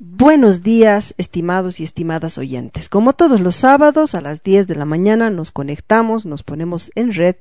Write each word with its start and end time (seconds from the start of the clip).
Buenos 0.00 0.64
días, 0.64 1.14
estimados 1.18 1.78
y 1.78 1.84
estimadas 1.84 2.36
oyentes. 2.36 2.88
Como 2.88 3.12
todos 3.12 3.38
los 3.38 3.54
sábados 3.54 4.16
a 4.16 4.20
las 4.20 4.42
10 4.42 4.66
de 4.66 4.74
la 4.74 4.84
mañana 4.84 5.30
nos 5.30 5.52
conectamos, 5.52 6.26
nos 6.26 6.42
ponemos 6.42 6.90
en 6.96 7.12
red 7.12 7.36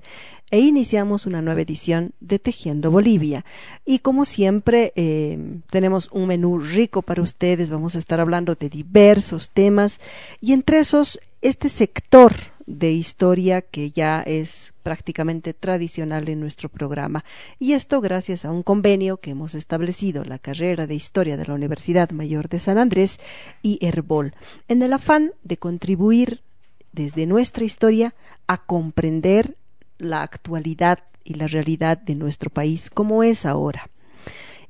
e 0.51 0.59
iniciamos 0.59 1.25
una 1.25 1.41
nueva 1.41 1.61
edición 1.61 2.13
de 2.19 2.37
Tejiendo 2.37 2.91
Bolivia. 2.91 3.43
Y 3.85 3.99
como 3.99 4.23
siempre, 4.23 4.93
eh, 4.95 5.61
tenemos 5.71 6.09
un 6.11 6.27
menú 6.27 6.59
rico 6.59 7.01
para 7.01 7.23
ustedes. 7.23 7.71
Vamos 7.71 7.95
a 7.95 7.99
estar 7.99 8.19
hablando 8.19 8.53
de 8.53 8.69
diversos 8.69 9.49
temas 9.49 9.99
y 10.39 10.53
entre 10.53 10.77
esos, 10.77 11.19
este 11.41 11.69
sector 11.69 12.35
de 12.65 12.91
historia 12.91 13.61
que 13.61 13.91
ya 13.91 14.21
es 14.21 14.73
prácticamente 14.83 15.53
tradicional 15.53 16.29
en 16.29 16.39
nuestro 16.39 16.69
programa. 16.69 17.23
Y 17.59 17.73
esto 17.73 18.01
gracias 18.01 18.45
a 18.45 18.51
un 18.51 18.63
convenio 18.63 19.17
que 19.17 19.31
hemos 19.31 19.55
establecido 19.55 20.23
la 20.23 20.39
carrera 20.39 20.87
de 20.87 20.95
historia 20.95 21.37
de 21.37 21.45
la 21.45 21.53
Universidad 21.53 22.11
Mayor 22.11 22.49
de 22.49 22.59
San 22.59 22.77
Andrés 22.77 23.19
y 23.61 23.79
Herbol, 23.85 24.33
en 24.67 24.81
el 24.81 24.93
afán 24.93 25.33
de 25.43 25.57
contribuir 25.57 26.41
desde 26.91 27.25
nuestra 27.25 27.65
historia 27.65 28.13
a 28.47 28.63
comprender 28.63 29.57
la 29.97 30.21
actualidad 30.21 30.99
y 31.23 31.35
la 31.35 31.47
realidad 31.47 31.97
de 31.97 32.15
nuestro 32.15 32.49
país 32.49 32.89
como 32.89 33.23
es 33.23 33.45
ahora. 33.45 33.89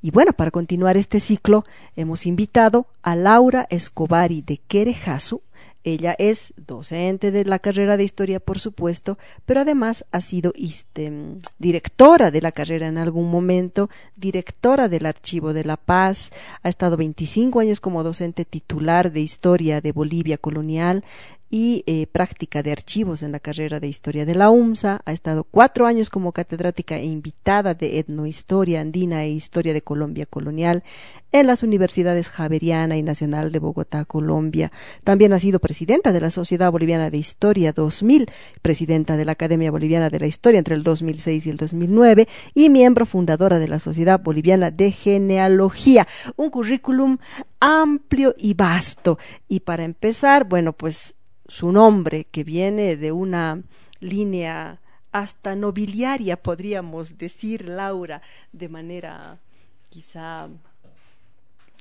Y 0.02 0.12
bueno, 0.12 0.34
para 0.34 0.52
continuar 0.52 0.98
este 0.98 1.22
ciclo, 1.22 1.64
hemos 1.96 2.26
invitado 2.26 2.88
a 3.04 3.16
Laura 3.16 3.66
Escobari 3.70 4.42
de 4.42 4.58
Querejasu, 4.58 5.42
ella 5.84 6.16
es 6.18 6.54
docente 6.55 7.32
de 7.32 7.46
la 7.46 7.60
carrera 7.60 7.98
de 7.98 8.04
historia, 8.04 8.40
por 8.40 8.60
supuesto, 8.60 9.18
pero 9.46 9.62
además 9.62 10.06
ha 10.12 10.22
sido 10.22 10.54
este, 10.56 11.12
directora 11.59 12.32
de 12.32 12.42
la 12.42 12.52
carrera 12.52 12.88
en 12.88 12.98
algún 12.98 13.30
momento, 13.30 13.90
directora 14.16 14.88
del 14.88 15.06
Archivo 15.06 15.54
de 15.54 15.66
la 15.66 15.78
Paz, 15.78 16.32
ha 16.62 16.70
estado 16.70 16.98
25 16.98 17.59
años 17.59 17.80
como 17.80 18.04
docente 18.04 18.46
titular 18.46 19.12
de 19.12 19.22
historia 19.22 19.82
de 19.82 19.92
Bolivia 19.92 20.38
colonial 20.38 21.04
y 21.54 21.84
eh, 21.86 22.08
práctica 22.08 22.64
de 22.64 22.72
archivos 22.72 23.22
en 23.22 23.32
la 23.32 23.40
carrera 23.40 23.80
de 23.80 23.88
historia 23.88 24.26
de 24.26 24.34
la 24.34 24.50
UMSA. 24.50 25.04
Ha 25.06 25.14
estado 25.14 25.44
cuatro 25.44 25.86
años 25.86 26.10
como 26.10 26.32
catedrática 26.32 26.98
e 26.98 27.06
invitada 27.06 27.76
de 27.76 28.00
etnohistoria 28.00 28.82
andina 28.82 29.23
e 29.23 29.30
historia 29.30 29.72
de 29.72 29.84
Colombia 29.84 30.26
colonial 30.26 30.84
en 31.32 31.45
las 31.45 31.62
universidades 31.62 32.30
Javeriana 32.30 32.98
y 32.98 33.04
Nacional 33.04 33.52
de 33.52 33.60
Bogotá, 33.60 34.04
Colombia. 34.04 34.72
También 35.04 35.32
ha 35.32 35.38
sido 35.38 35.60
presidenta 35.60 36.12
de 36.12 36.22
la 36.22 36.32
Sociedad 36.32 36.72
Boliviana 36.72 37.12
de 37.12 37.20
Historia 37.20 37.72
2000, 37.72 38.32
presidenta 38.64 39.16
de 39.16 39.26
la 39.26 39.34
Academia 39.34 39.70
Boliviana 39.70 40.10
de 40.10 40.22
la 40.22 40.26
Historia 40.26 40.58
entre 40.58 40.73
el 40.73 40.82
2006 40.82 41.45
y 41.45 41.50
el 41.52 41.58
2009 41.58 42.28
y 42.56 42.72
miembro 42.72 43.06
fundadora 43.06 43.60
de 43.60 43.67
la 43.67 43.78
Sociedad 43.78 44.20
Boliviana 44.20 44.72
de 44.72 44.90
Genealogía. 44.90 46.08
Un 46.36 46.50
currículum 46.50 47.20
amplio 47.60 48.34
y 48.40 48.56
vasto. 48.56 49.20
Y 49.48 49.60
para 49.60 49.84
empezar, 49.84 50.45
bueno, 50.45 50.73
pues 50.73 51.14
su 51.47 51.72
nombre, 51.72 52.25
que 52.25 52.44
viene 52.44 52.95
de 52.97 53.11
una 53.11 53.61
línea 53.99 54.80
hasta 55.11 55.55
nobiliaria, 55.55 56.41
podríamos 56.41 57.17
decir, 57.17 57.66
Laura, 57.66 58.22
de 58.52 58.69
manera 58.69 59.39
quizá 59.89 60.49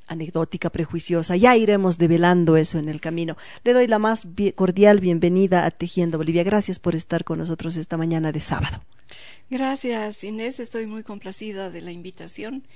anecdótica, 0.07 0.71
prejuiciosa. 0.71 1.37
Ya 1.37 1.57
iremos 1.57 1.99
develando 1.99 2.57
eso 2.57 2.79
en 2.79 2.89
el 2.89 3.01
camino. 3.01 3.37
Le 3.65 3.73
doy 3.73 3.87
la 3.87 3.99
más 3.99 4.27
cordial 4.55 5.01
bienvenida 5.01 5.65
a 5.65 5.71
Tejiendo 5.71 6.19
Bolivia. 6.19 6.45
Gracias 6.45 6.79
por 6.79 6.95
estar 6.95 7.25
con 7.25 7.39
nosotros 7.39 7.77
esta 7.77 7.97
mañana 7.97 8.33
de 8.33 8.41
sábado. 8.41 8.85
Gracias, 9.51 10.25
Inés. 10.25 10.61
Estoy 10.61 10.87
muy 10.87 11.03
complacida 11.03 11.71
de 11.71 11.81
la 11.81 11.93
invitación 11.93 12.67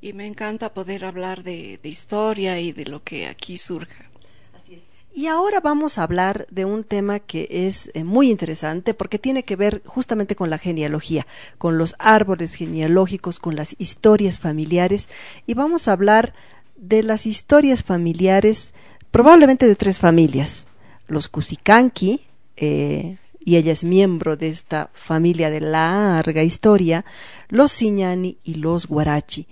y 0.00 0.12
me 0.12 0.26
encanta 0.26 0.74
poder 0.74 1.04
hablar 1.04 1.42
de, 1.42 1.78
de 1.82 1.88
historia 1.88 2.58
y 2.58 2.72
de 2.72 2.86
lo 2.86 3.02
que 3.02 3.26
aquí 3.26 3.56
surja. 3.56 4.10
Y 5.16 5.28
ahora 5.28 5.60
vamos 5.60 5.96
a 5.96 6.02
hablar 6.02 6.46
de 6.50 6.66
un 6.66 6.84
tema 6.84 7.20
que 7.20 7.48
es 7.50 7.90
eh, 7.94 8.04
muy 8.04 8.30
interesante 8.30 8.92
porque 8.92 9.18
tiene 9.18 9.44
que 9.44 9.56
ver 9.56 9.80
justamente 9.86 10.36
con 10.36 10.50
la 10.50 10.58
genealogía, 10.58 11.26
con 11.56 11.78
los 11.78 11.96
árboles 11.98 12.54
genealógicos, 12.54 13.40
con 13.40 13.56
las 13.56 13.74
historias 13.78 14.38
familiares. 14.38 15.08
Y 15.46 15.54
vamos 15.54 15.88
a 15.88 15.92
hablar 15.92 16.34
de 16.76 17.02
las 17.02 17.24
historias 17.24 17.82
familiares, 17.82 18.74
probablemente 19.10 19.66
de 19.66 19.74
tres 19.74 20.00
familias. 20.00 20.66
Los 21.08 21.30
Cusicanqui, 21.30 22.20
eh, 22.58 23.16
y 23.40 23.56
ella 23.56 23.72
es 23.72 23.84
miembro 23.84 24.36
de 24.36 24.50
esta 24.50 24.90
familia 24.92 25.48
de 25.48 25.62
larga 25.62 26.42
historia, 26.42 27.06
los 27.48 27.72
Siñani 27.72 28.36
y 28.44 28.56
los 28.56 28.86
Guarachi, 28.86 29.46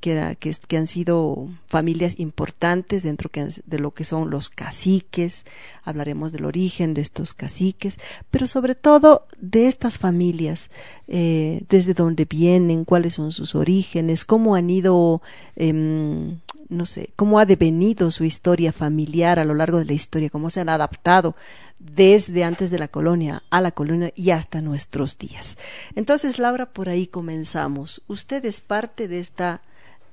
que, 0.00 0.36
que, 0.66 0.76
han 0.76 0.86
sido 0.86 1.48
familias 1.66 2.18
importantes 2.18 3.02
dentro 3.02 3.30
de 3.66 3.78
lo 3.78 3.92
que 3.92 4.04
son 4.04 4.30
los 4.30 4.50
caciques, 4.50 5.44
hablaremos 5.84 6.32
del 6.32 6.46
origen 6.46 6.94
de 6.94 7.02
estos 7.02 7.34
caciques, 7.34 7.98
pero 8.30 8.46
sobre 8.46 8.74
todo 8.74 9.26
de 9.38 9.68
estas 9.68 9.98
familias, 9.98 10.70
eh, 11.06 11.62
desde 11.68 11.94
dónde 11.94 12.24
vienen, 12.24 12.84
cuáles 12.84 13.14
son 13.14 13.30
sus 13.30 13.54
orígenes, 13.54 14.24
cómo 14.24 14.54
han 14.54 14.70
ido, 14.70 15.22
em, 15.56 16.38
no 16.68 16.86
sé, 16.86 17.10
cómo 17.16 17.38
ha 17.38 17.46
devenido 17.46 18.10
su 18.10 18.24
historia 18.24 18.72
familiar 18.72 19.38
a 19.38 19.44
lo 19.44 19.54
largo 19.54 19.78
de 19.78 19.84
la 19.84 19.92
historia, 19.92 20.30
cómo 20.30 20.50
se 20.50 20.60
han 20.60 20.68
adaptado 20.68 21.34
desde 21.80 22.44
antes 22.44 22.70
de 22.70 22.78
la 22.78 22.88
colonia 22.88 23.42
a 23.50 23.60
la 23.60 23.72
colonia 23.72 24.12
y 24.14 24.30
hasta 24.30 24.60
nuestros 24.60 25.18
días. 25.18 25.56
Entonces, 25.96 26.38
Laura, 26.38 26.66
por 26.66 26.88
ahí 26.88 27.06
comenzamos. 27.06 28.02
Usted 28.06 28.44
es 28.44 28.60
parte 28.60 29.08
de 29.08 29.18
esta 29.18 29.62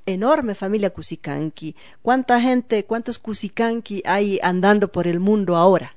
enorme 0.07 0.56
familia 0.56 0.90
Cusicanqui. 0.90 1.75
¿Cuánta 2.01 2.41
gente, 2.41 2.85
cuántos 2.85 3.19
Cusicanqui 3.19 4.01
hay 4.06 4.40
andando 4.41 4.91
por 4.91 5.06
el 5.07 5.19
mundo 5.19 5.56
ahora? 5.56 5.95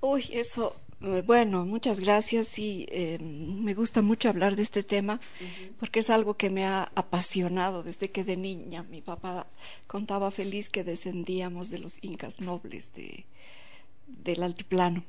Uy, 0.00 0.24
eso, 0.32 0.76
eh, 1.02 1.22
bueno, 1.26 1.66
muchas 1.66 2.00
gracias 2.00 2.58
y 2.58 2.86
eh, 2.90 3.18
me 3.20 3.74
gusta 3.74 4.00
mucho 4.00 4.28
hablar 4.28 4.56
de 4.56 4.62
este 4.62 4.82
tema 4.82 5.20
porque 5.80 6.00
es 6.00 6.08
algo 6.08 6.34
que 6.34 6.50
me 6.50 6.64
ha 6.64 6.90
apasionado 6.94 7.82
desde 7.82 8.08
que 8.08 8.24
de 8.24 8.36
niña 8.36 8.84
mi 8.84 9.02
papá 9.02 9.48
contaba 9.86 10.30
feliz 10.30 10.70
que 10.70 10.84
descendíamos 10.84 11.70
de 11.70 11.78
los 11.78 12.02
incas 12.02 12.40
nobles 12.40 12.94
de, 12.94 13.26
del 14.06 14.42
altiplano. 14.42 15.02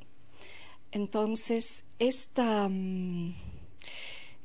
Entonces, 0.92 1.84
esta... 2.00 2.68
Mm, 2.68 3.34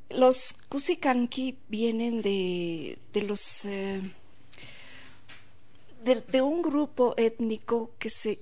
los 0.09 0.53
Kusikanki 0.69 1.57
vienen 1.67 2.21
de, 2.21 2.99
de 3.13 3.21
los 3.23 3.65
eh, 3.65 4.01
de, 6.03 6.41
un 6.41 6.61
grupo 6.61 7.15
étnico 7.17 7.91
que 7.97 8.09
se 8.09 8.39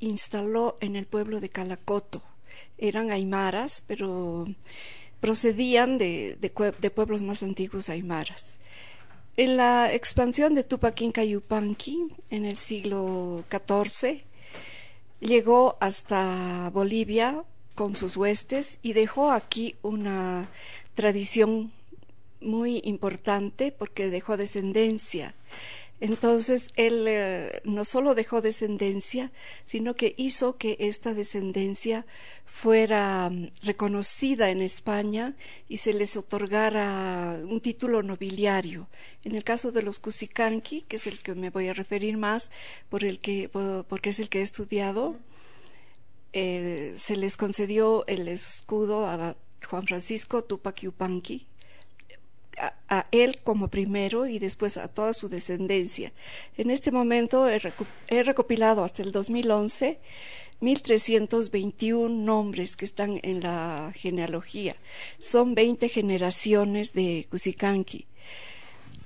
instaló 0.00 0.76
en 0.80 0.96
el 0.96 1.06
pueblo 1.06 1.40
de 1.40 1.48
Calacoto. 1.48 2.22
Eran 2.76 3.12
aymaras, 3.12 3.84
pero 3.86 4.46
procedían 5.20 5.98
de, 5.98 6.36
de, 6.40 6.90
pueblos 6.90 7.22
más 7.22 7.44
antiguos 7.44 7.88
aymaras. 7.88 8.58
En 9.36 9.56
la 9.56 9.92
expansión 9.94 10.54
de 10.54 10.64
Tupac 10.64 11.00
Inca 11.00 11.24
Yupanqui 11.24 12.08
en 12.30 12.44
el 12.44 12.56
siglo 12.56 13.44
XIV, 13.48 14.24
llegó 15.20 15.76
hasta 15.80 16.68
Bolivia 16.70 17.44
con 17.74 17.96
sus 17.96 18.16
huestes 18.16 18.78
y 18.82 18.92
dejó 18.92 19.30
aquí 19.30 19.76
una 19.82 20.48
tradición 20.94 21.72
muy 22.40 22.80
importante 22.84 23.72
porque 23.72 24.10
dejó 24.10 24.36
descendencia. 24.36 25.34
Entonces, 26.02 26.72
él 26.74 27.04
eh, 27.06 27.60
no 27.62 27.84
solo 27.84 28.16
dejó 28.16 28.40
descendencia, 28.40 29.30
sino 29.64 29.94
que 29.94 30.14
hizo 30.16 30.56
que 30.56 30.76
esta 30.80 31.14
descendencia 31.14 32.06
fuera 32.44 33.30
mm, 33.30 33.50
reconocida 33.62 34.50
en 34.50 34.62
España 34.62 35.36
y 35.68 35.76
se 35.76 35.94
les 35.94 36.16
otorgara 36.16 37.38
un 37.44 37.60
título 37.60 38.02
nobiliario. 38.02 38.88
En 39.22 39.36
el 39.36 39.44
caso 39.44 39.70
de 39.70 39.82
los 39.82 40.00
Cusicanqui, 40.00 40.80
que 40.80 40.96
es 40.96 41.06
el 41.06 41.20
que 41.20 41.36
me 41.36 41.50
voy 41.50 41.68
a 41.68 41.72
referir 41.72 42.16
más, 42.16 42.50
por 42.88 43.04
el 43.04 43.20
que, 43.20 43.48
porque 43.48 44.10
es 44.10 44.18
el 44.18 44.28
que 44.28 44.40
he 44.40 44.42
estudiado, 44.42 45.16
eh, 46.32 46.94
se 46.96 47.16
les 47.16 47.36
concedió 47.36 48.06
el 48.06 48.28
escudo 48.28 49.06
a 49.06 49.36
Juan 49.68 49.86
Francisco 49.86 50.42
Tupac 50.42 50.80
Yupanqui, 50.80 51.46
a, 52.88 53.06
él 53.10 53.40
como 53.42 53.68
primero 53.68 54.26
y 54.26 54.38
después 54.38 54.76
a 54.76 54.88
toda 54.88 55.12
su 55.12 55.28
descendencia. 55.28 56.12
En 56.56 56.70
este 56.70 56.90
momento 56.90 57.48
he, 57.48 57.58
recopilado 58.22 58.84
hasta 58.84 59.02
el 59.02 59.12
2011 59.12 59.98
1.321 60.60 62.08
nombres 62.08 62.76
que 62.76 62.84
están 62.84 63.18
en 63.24 63.40
la 63.40 63.92
genealogía. 63.96 64.76
Son 65.18 65.56
20 65.56 65.88
generaciones 65.88 66.92
de 66.92 67.26
Cusicanqui. 67.28 68.06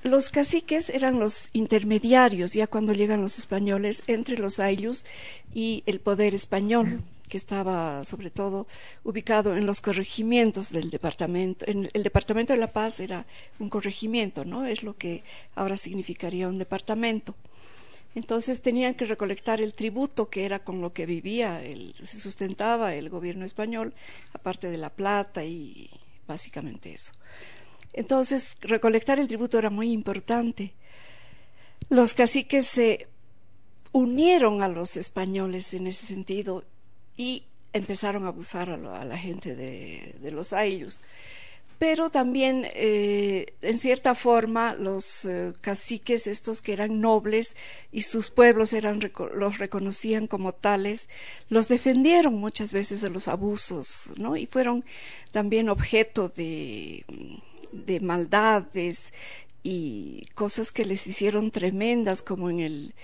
Los 0.03 0.29
caciques 0.29 0.91
eran 0.91 1.19
los 1.19 1.49
intermediarios, 1.55 2.53
ya 2.53 2.67
cuando 2.67 2.93
llegan 2.93 3.23
los 3.23 3.39
españoles, 3.39 4.03
entre 4.07 4.37
los 4.37 4.61
ayllus 4.61 5.07
y 5.55 5.83
el 5.87 5.99
poder 5.99 6.35
español 6.35 7.03
que 7.27 7.37
estaba 7.37 8.05
sobre 8.05 8.31
todo 8.31 8.67
ubicado 9.05 9.57
en 9.57 9.67
los 9.67 9.81
corregimientos 9.81 10.73
del 10.73 10.91
departamento. 10.91 11.65
En 11.69 11.89
el 11.93 12.03
departamento 12.03 12.53
de 12.53 12.59
La 12.59 12.73
Paz 12.73 13.01
era 13.01 13.27
un 13.59 13.69
corregimiento, 13.69 14.45
¿no? 14.45 14.67
Es 14.67 14.83
lo 14.83 14.97
que 14.97 15.23
ahora 15.55 15.77
significaría 15.77 16.49
un 16.49 16.59
departamento. 16.59 17.35
Entonces 18.15 18.63
tenían 18.63 18.95
que 18.95 19.05
recolectar 19.05 19.61
el 19.61 19.75
tributo 19.75 20.31
que 20.31 20.47
era 20.47 20.65
con 20.65 20.81
lo 20.81 20.95
que 20.95 21.05
vivía, 21.05 21.61
se 21.93 22.19
sustentaba 22.19 22.95
el 22.95 23.11
gobierno 23.11 23.45
español, 23.45 23.93
aparte 24.33 24.71
de 24.71 24.79
la 24.79 24.89
plata 24.89 25.45
y 25.45 25.91
básicamente 26.27 26.95
eso. 26.95 27.13
Entonces 27.93 28.57
recolectar 28.61 29.19
el 29.19 29.29
tributo 29.29 29.59
era 29.59 29.69
muy 29.69 29.93
importante. 29.93 30.73
Los 31.91 32.15
caciques 32.15 32.67
se 32.67 33.07
unieron 33.93 34.63
a 34.63 34.69
los 34.69 34.97
españoles 34.97 35.75
en 35.75 35.87
ese 35.87 36.07
sentido 36.07 36.65
y 37.17 37.45
empezaron 37.73 38.25
a 38.25 38.29
abusar 38.29 38.71
a, 38.71 39.05
la 39.05 39.19
gente 39.19 39.55
de, 39.55 40.31
los 40.31 40.53
ayllus 40.53 41.01
pero 41.79 42.09
también 42.09 42.67
eh, 42.73 43.53
en 43.61 43.79
cierta 43.79 44.15
forma 44.15 44.75
los 44.75 45.27
eh, 45.27 45.53
caciques 45.61 46.27
estos 46.27 46.63
que 46.63 46.73
eran 46.73 47.01
nobles 47.01 47.55
y 47.93 48.03
sus 48.03 48.31
pueblos 48.31 48.73
eran 48.73 48.99
los 49.35 49.59
reconocían 49.59 50.27
como 50.27 50.55
tales 50.55 51.09
los 51.51 51.69
defendieron 51.69 52.35
muchas 52.35 52.73
veces 52.73 53.03
de 53.03 53.11
los 53.11 53.29
abusos 53.29 54.13
no 54.17 54.37
y 54.37 54.47
fueron 54.47 54.85
también 55.33 55.69
objeto 55.69 56.31
de, 56.31 57.05
de 57.73 58.01
maldades 58.01 59.13
y 59.63 60.27
cosas 60.35 60.73
que 60.73 60.85
les 60.85 61.07
hicieron 61.07 61.51
tremendas 61.51 62.23
como 62.23 62.49
en 62.49 62.61
el 62.61 62.95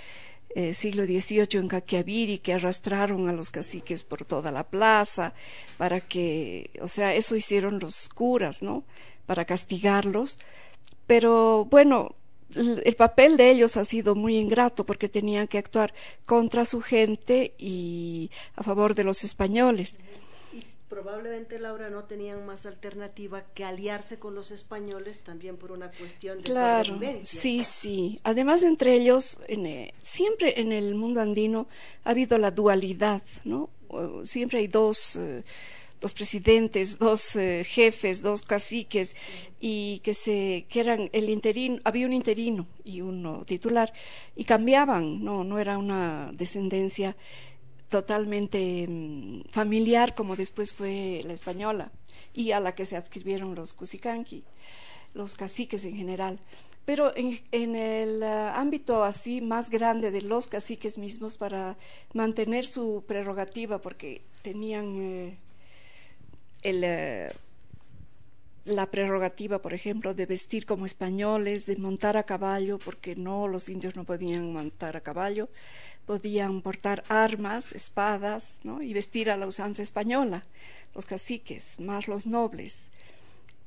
eh, 0.55 0.75
siglo 0.75 1.05
XVIII 1.05 1.61
en 1.61 1.69
Caquiaviri 1.69 2.39
que 2.39 2.53
arrastraron 2.53 3.29
a 3.29 3.33
los 3.33 3.51
caciques 3.51 4.03
por 4.03 4.25
toda 4.25 4.51
la 4.51 4.65
plaza 4.65 5.35
para 5.79 6.01
que, 6.01 6.71
o 6.81 6.89
sea, 6.89 7.15
eso 7.15 7.37
hicieron 7.37 7.79
los 7.79 8.09
curas, 8.09 8.63
¿no? 8.63 8.85
Para 9.27 9.45
castigarlos. 9.45 10.39
Pero 11.07 11.67
bueno, 11.67 12.15
el 12.55 12.95
papel 12.97 13.37
de 13.37 13.51
ellos 13.51 13.77
ha 13.77 13.85
sido 13.85 14.15
muy 14.15 14.37
ingrato 14.37 14.85
porque 14.85 15.09
tenían 15.09 15.49
que 15.49 15.59
actuar 15.59 15.95
contra 16.27 16.65
su 16.65 16.81
gente 16.83 17.55
y 17.59 18.31
a 18.57 18.63
favor 18.63 18.95
de 18.95 19.05
los 19.05 19.25
españoles 19.25 19.97
probablemente 20.93 21.59
Laura 21.59 21.89
no 21.89 22.05
tenían 22.05 22.45
más 22.45 22.67
alternativa 22.67 23.43
que 23.55 23.65
aliarse 23.65 24.19
con 24.19 24.35
los 24.35 24.51
españoles 24.51 25.21
también 25.21 25.57
por 25.57 25.73
una 25.73 25.91
cuestión 25.91 26.37
de 26.37 26.45
claro, 26.45 27.01
Sí, 27.23 27.65
sí. 27.65 28.19
Además 28.25 28.63
entre 28.63 28.93
ellos 28.93 29.41
eh, 29.49 29.95
siempre 30.03 30.61
en 30.61 30.71
el 30.71 30.95
mundo 30.95 31.23
andino 31.23 31.67
ha 32.05 32.11
habido 32.11 32.37
la 32.37 32.51
dualidad, 32.51 33.23
¿no? 33.43 33.71
Siempre 34.25 34.59
hay 34.59 34.67
dos 34.67 35.17
eh, 35.17 35.45
dos 35.99 36.13
presidentes, 36.13 36.99
dos 36.99 37.37
eh, 37.37 37.65
jefes, 37.65 38.21
dos 38.21 38.43
caciques 38.43 39.17
y 39.61 40.01
que 40.01 40.13
se 40.13 40.67
que 40.69 40.81
eran 40.81 41.09
el 41.15 41.31
interino, 41.31 41.79
había 41.85 42.05
un 42.05 42.13
interino 42.13 42.67
y 42.85 43.01
uno 43.01 43.47
titular 43.47 43.95
y 44.37 44.45
cambiaban, 44.45 45.25
no 45.25 45.43
no 45.43 45.59
era 45.59 45.79
una 45.79 46.33
descendencia 46.35 47.17
totalmente 47.93 48.87
mm, 48.89 49.43
familiar 49.51 50.15
como 50.15 50.35
después 50.35 50.73
fue 50.73 51.21
la 51.27 51.35
española 51.35 51.93
y 52.33 52.53
a 52.53 52.59
la 52.59 52.75
que 52.75 52.87
se 52.87 52.97
adscribieron 52.97 53.55
los 53.55 53.75
cusicanqui, 53.75 54.45
los 55.13 55.35
caciques 55.35 55.85
en 55.85 55.95
general. 55.95 56.39
Pero 56.87 57.13
en, 57.15 57.77
el 57.77 58.23
ah, 58.23 58.59
ámbito 58.59 59.05
así 59.05 59.43
más 59.43 59.69
grande 59.69 60.11
de 60.11 60.23
los 60.23 60.49
caciques 60.49 60.97
mismos 60.97 61.37
para 61.37 61.77
mantener 62.15 62.65
su 62.65 63.05
prerrogativa, 63.07 63.79
porque 63.79 64.23
tenían 64.41 64.97
eh, 64.99 65.39
el, 66.63 66.83
eh, 66.85 67.31
la 68.65 68.91
prerrogativa, 68.91 69.61
por 69.61 69.75
ejemplo, 69.75 70.15
de 70.15 70.27
vestir 70.27 70.67
como 70.67 70.87
españoles, 70.87 71.67
de 71.67 71.77
montar 71.77 72.17
a 72.17 72.23
caballo, 72.23 72.79
porque 72.79 73.17
no, 73.17 73.49
los 73.49 73.69
indios 73.69 73.97
no 73.97 74.05
podían 74.05 74.53
montar 74.53 74.97
a 74.97 75.01
caballo, 75.03 75.49
podían 76.07 76.63
portar 76.63 77.05
armas, 77.09 77.73
espadas, 77.73 78.61
y 78.81 78.93
vestir 78.93 79.31
a 79.31 79.37
la 79.37 79.47
usanza 79.47 79.83
española, 79.83 80.45
los 80.95 81.07
caciques, 81.07 81.79
más 81.81 82.09
los 82.09 82.27
nobles. 82.27 82.89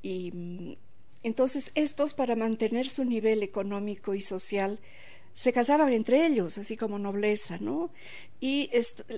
Y 0.02 0.32
mm, 0.32 0.76
entonces 1.24 1.72
estos, 1.76 2.14
para 2.14 2.36
mantener 2.36 2.88
su 2.88 3.04
nivel 3.04 3.44
económico 3.44 4.14
y 4.14 4.22
social, 4.22 4.80
se 5.34 5.52
casaban 5.52 5.92
entre 5.92 6.26
ellos, 6.26 6.58
así 6.58 6.78
como 6.78 6.98
nobleza, 6.98 7.58
¿no? 7.60 7.92
Y 8.40 8.70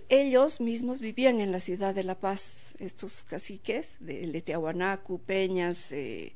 ellos 0.10 0.60
mismos 0.60 1.00
vivían 1.00 1.40
en 1.42 1.52
la 1.52 1.60
ciudad 1.60 1.94
de 1.94 2.04
La 2.04 2.16
Paz, 2.16 2.74
estos 2.80 3.24
caciques 3.24 3.98
de, 4.00 4.26
de 4.26 5.20
Peñas, 5.26 5.92
eh, 5.92 6.34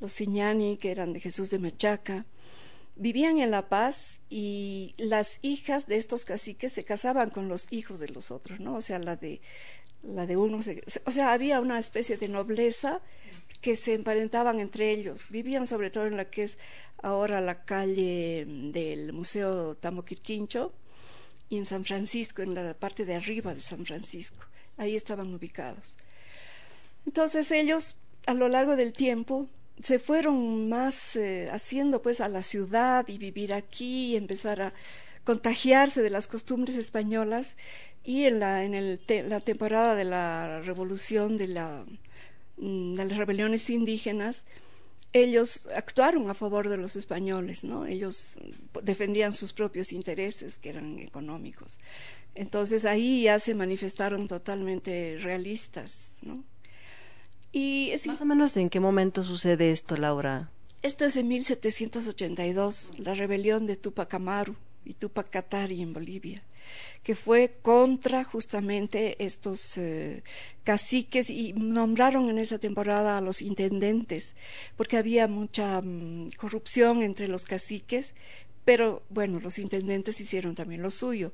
los 0.00 0.12
Siñani, 0.12 0.78
que 0.78 0.90
eran 0.90 1.12
de 1.12 1.20
Jesús 1.20 1.50
de 1.50 1.58
Machaca, 1.58 2.24
vivían 2.96 3.38
en 3.38 3.50
La 3.50 3.68
Paz 3.68 4.20
y 4.28 4.94
las 4.98 5.38
hijas 5.42 5.86
de 5.86 5.96
estos 5.96 6.24
caciques 6.24 6.72
se 6.72 6.84
casaban 6.84 7.30
con 7.30 7.48
los 7.48 7.72
hijos 7.72 8.00
de 8.00 8.08
los 8.08 8.30
otros, 8.30 8.60
¿no? 8.60 8.76
O 8.76 8.80
sea, 8.82 8.98
la 8.98 9.16
de 9.16 9.40
la 10.02 10.26
de 10.26 10.36
uno, 10.36 10.58
o 10.58 11.10
sea, 11.10 11.32
había 11.32 11.60
una 11.60 11.78
especie 11.78 12.16
de 12.16 12.28
nobleza 12.28 13.00
que 13.60 13.76
se 13.76 13.94
emparentaban 13.94 14.58
entre 14.58 14.90
ellos. 14.90 15.28
Vivían 15.30 15.66
sobre 15.66 15.90
todo 15.90 16.06
en 16.06 16.16
la 16.16 16.28
que 16.28 16.42
es 16.44 16.58
ahora 17.02 17.40
la 17.40 17.64
calle 17.64 18.44
del 18.46 19.12
Museo 19.12 19.76
Tamoquirquincho 19.76 20.72
y 21.48 21.56
en 21.56 21.66
San 21.66 21.84
Francisco, 21.84 22.42
en 22.42 22.54
la 22.54 22.74
parte 22.74 23.04
de 23.04 23.14
arriba 23.14 23.54
de 23.54 23.60
San 23.60 23.86
Francisco. 23.86 24.44
Ahí 24.76 24.96
estaban 24.96 25.32
ubicados. 25.32 25.96
Entonces 27.06 27.50
ellos, 27.52 27.96
a 28.26 28.34
lo 28.34 28.48
largo 28.48 28.74
del 28.74 28.92
tiempo, 28.92 29.48
se 29.82 29.98
fueron 29.98 30.68
más 30.68 31.16
eh, 31.16 31.48
haciendo 31.50 32.02
pues 32.02 32.20
a 32.20 32.28
la 32.28 32.42
ciudad 32.42 33.06
y 33.08 33.18
vivir 33.18 33.52
aquí 33.52 34.12
y 34.12 34.16
empezar 34.16 34.62
a 34.62 34.74
contagiarse 35.24 36.02
de 36.02 36.10
las 36.10 36.28
costumbres 36.28 36.76
españolas 36.76 37.56
y 38.04 38.24
en 38.24 38.40
la, 38.40 38.64
en 38.64 38.74
el 38.74 39.00
la 39.28 39.40
temporada 39.40 39.94
de 39.94 40.04
la 40.04 40.60
revolución 40.62 41.38
de, 41.38 41.48
la, 41.48 41.84
mm, 42.56 42.94
de 42.94 43.04
las 43.04 43.16
rebeliones 43.16 43.70
indígenas 43.70 44.44
ellos 45.12 45.68
actuaron 45.74 46.30
a 46.30 46.34
favor 46.34 46.68
de 46.68 46.78
los 46.78 46.96
españoles, 46.96 47.64
¿no? 47.64 47.86
Ellos 47.86 48.38
defendían 48.82 49.32
sus 49.32 49.52
propios 49.52 49.92
intereses, 49.92 50.56
que 50.56 50.70
eran 50.70 50.98
económicos. 51.00 51.78
Entonces 52.34 52.84
ahí 52.86 53.24
ya 53.24 53.38
se 53.38 53.54
manifestaron 53.54 54.26
totalmente 54.26 55.18
realistas, 55.20 56.12
¿no? 56.22 56.44
Y 57.52 57.92
Más 58.06 58.20
o 58.20 58.24
menos 58.24 58.56
en 58.56 58.70
qué 58.70 58.80
momento 58.80 59.22
sucede 59.22 59.70
esto, 59.70 59.96
Laura. 59.96 60.50
Esto 60.82 61.04
es 61.04 61.16
en 61.16 61.28
1782, 61.28 62.92
la 62.98 63.14
rebelión 63.14 63.66
de 63.66 63.76
Tupac 63.76 64.12
Amaru 64.14 64.56
y 64.84 64.94
Tupac 64.94 65.28
Katari 65.28 65.82
en 65.82 65.92
Bolivia, 65.92 66.42
que 67.04 67.14
fue 67.14 67.52
contra 67.62 68.24
justamente 68.24 69.22
estos 69.22 69.76
eh, 69.78 70.24
caciques 70.64 71.30
y 71.30 71.52
nombraron 71.52 72.30
en 72.30 72.38
esa 72.38 72.58
temporada 72.58 73.18
a 73.18 73.20
los 73.20 73.42
intendentes, 73.42 74.34
porque 74.76 74.96
había 74.96 75.28
mucha 75.28 75.80
mm, 75.82 76.30
corrupción 76.38 77.02
entre 77.02 77.28
los 77.28 77.44
caciques, 77.44 78.14
pero 78.64 79.02
bueno, 79.10 79.40
los 79.40 79.58
intendentes 79.58 80.20
hicieron 80.20 80.54
también 80.54 80.82
lo 80.82 80.90
suyo 80.90 81.32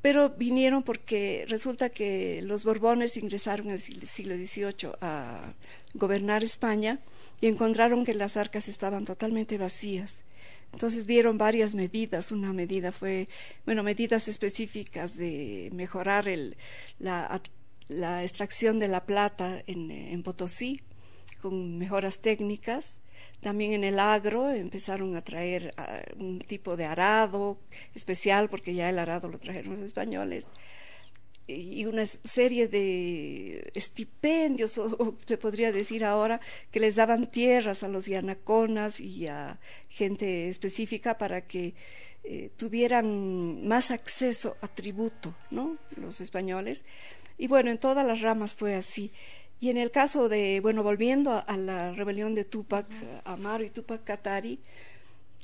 pero 0.00 0.30
vinieron 0.30 0.82
porque 0.82 1.44
resulta 1.48 1.90
que 1.90 2.40
los 2.42 2.64
Borbones 2.64 3.16
ingresaron 3.16 3.66
en 3.68 3.72
el 3.72 3.80
siglo 3.80 4.36
XVIII 4.36 4.92
a 5.00 5.54
gobernar 5.94 6.44
España 6.44 7.00
y 7.40 7.46
encontraron 7.46 8.04
que 8.04 8.14
las 8.14 8.36
arcas 8.36 8.68
estaban 8.68 9.04
totalmente 9.04 9.58
vacías. 9.58 10.22
Entonces 10.72 11.06
dieron 11.06 11.38
varias 11.38 11.74
medidas. 11.74 12.30
Una 12.30 12.52
medida 12.52 12.92
fue, 12.92 13.28
bueno, 13.64 13.82
medidas 13.82 14.28
específicas 14.28 15.16
de 15.16 15.70
mejorar 15.72 16.28
el, 16.28 16.56
la, 16.98 17.40
la 17.88 18.22
extracción 18.22 18.78
de 18.78 18.88
la 18.88 19.06
plata 19.06 19.62
en, 19.66 19.90
en 19.90 20.22
Potosí 20.22 20.82
con 21.40 21.78
mejoras 21.78 22.20
técnicas 22.20 23.00
también 23.40 23.72
en 23.72 23.84
el 23.84 23.98
agro 23.98 24.50
empezaron 24.50 25.16
a 25.16 25.22
traer 25.22 25.72
ah, 25.76 26.02
un 26.18 26.38
tipo 26.40 26.76
de 26.76 26.86
arado 26.86 27.58
especial, 27.94 28.48
porque 28.48 28.74
ya 28.74 28.88
el 28.90 28.98
arado 28.98 29.28
lo 29.28 29.38
trajeron 29.38 29.74
los 29.74 29.82
españoles, 29.82 30.46
y 31.48 31.86
una 31.86 32.04
serie 32.04 32.68
de 32.68 33.70
estipendios, 33.74 34.78
se 35.26 35.38
podría 35.38 35.72
decir 35.72 36.04
ahora, 36.04 36.40
que 36.70 36.78
les 36.78 36.96
daban 36.96 37.30
tierras 37.30 37.82
a 37.82 37.88
los 37.88 38.06
yanaconas 38.06 39.00
y 39.00 39.26
a 39.26 39.58
gente 39.88 40.50
específica 40.50 41.16
para 41.16 41.46
que 41.46 41.74
eh, 42.24 42.50
tuvieran 42.58 43.66
más 43.66 43.90
acceso 43.90 44.56
a 44.60 44.68
tributo, 44.68 45.34
¿no? 45.50 45.78
Los 45.96 46.20
españoles. 46.20 46.84
Y 47.38 47.46
bueno, 47.46 47.70
en 47.70 47.78
todas 47.78 48.06
las 48.06 48.20
ramas 48.20 48.54
fue 48.54 48.74
así. 48.74 49.10
Y 49.60 49.70
en 49.70 49.78
el 49.78 49.90
caso 49.90 50.28
de, 50.28 50.60
bueno, 50.60 50.82
volviendo 50.82 51.42
a, 51.46 51.56
la 51.56 51.92
rebelión 51.92 52.34
de 52.34 52.44
Tupac 52.44 52.86
Amaru 53.24 53.64
y 53.64 53.70
Tupac 53.70 54.04
Katari, 54.04 54.60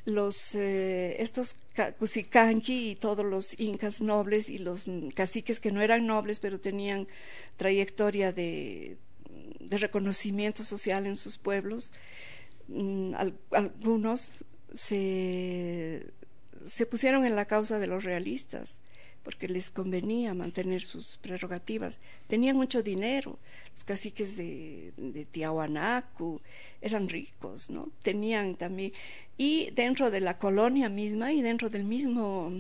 los 0.05 0.55
eh, 0.55 1.17
estos 1.21 1.57
Cusicanqui 1.99 2.91
y 2.91 2.95
todos 2.95 3.25
los 3.25 3.59
incas 3.59 4.01
nobles 4.01 4.51
y 4.51 4.59
los 4.59 4.87
caciques 5.15 5.61
que 5.61 5.73
no 5.73 5.81
eran 5.81 6.07
nobles 6.07 6.41
pero 6.41 6.61
tenían 6.61 7.09
trayectoria 7.57 8.31
de, 8.31 8.99
de 9.61 9.79
reconocimiento 9.79 10.63
social 10.63 11.07
en 11.07 11.17
sus 11.17 11.39
pueblos, 11.39 11.93
mm, 12.69 13.15
algunos 13.51 14.45
se, 14.73 16.07
se 16.67 16.87
pusieron 16.87 17.25
en 17.25 17.37
la 17.37 17.47
causa 17.47 17.79
de 17.79 17.87
los 17.87 18.05
realistas 18.05 18.79
porque 19.25 19.49
les 19.49 19.71
convenía 19.71 20.35
mantener 20.35 20.83
sus 20.83 21.17
prerrogativas. 21.17 21.99
Tenían 22.29 22.57
mucho 22.57 22.83
dinero, 22.83 23.39
los 23.73 23.83
caciques 23.83 24.37
de, 24.37 24.93
de 24.97 25.25
Tiahuanacu 25.25 26.41
eran 26.81 27.09
ricos, 27.09 27.71
¿no? 27.71 27.89
Tenían 28.03 28.55
también, 28.55 28.93
y 29.37 29.71
dentro 29.71 30.11
de 30.11 30.21
la 30.21 30.39
colonia 30.39 30.89
misma 30.89 31.33
y 31.33 31.43
dentro 31.43 31.71
del 31.71 31.85
mismo 31.85 32.53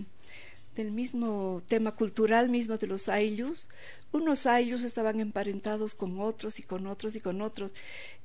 del 0.75 0.91
mismo 0.91 1.63
tema 1.69 1.95
cultural 1.95 2.49
mismo 2.49 2.77
de 2.77 2.89
los 2.89 3.09
ayllus, 3.09 3.69
unos 4.11 4.45
ayllus 4.47 4.83
estaban 4.83 5.21
emparentados 5.21 5.95
con 5.95 6.19
otros 6.19 6.59
y 6.59 6.65
con 6.65 6.89
otros 6.89 7.15
y 7.15 7.21
con 7.21 7.43
otros, 7.43 7.75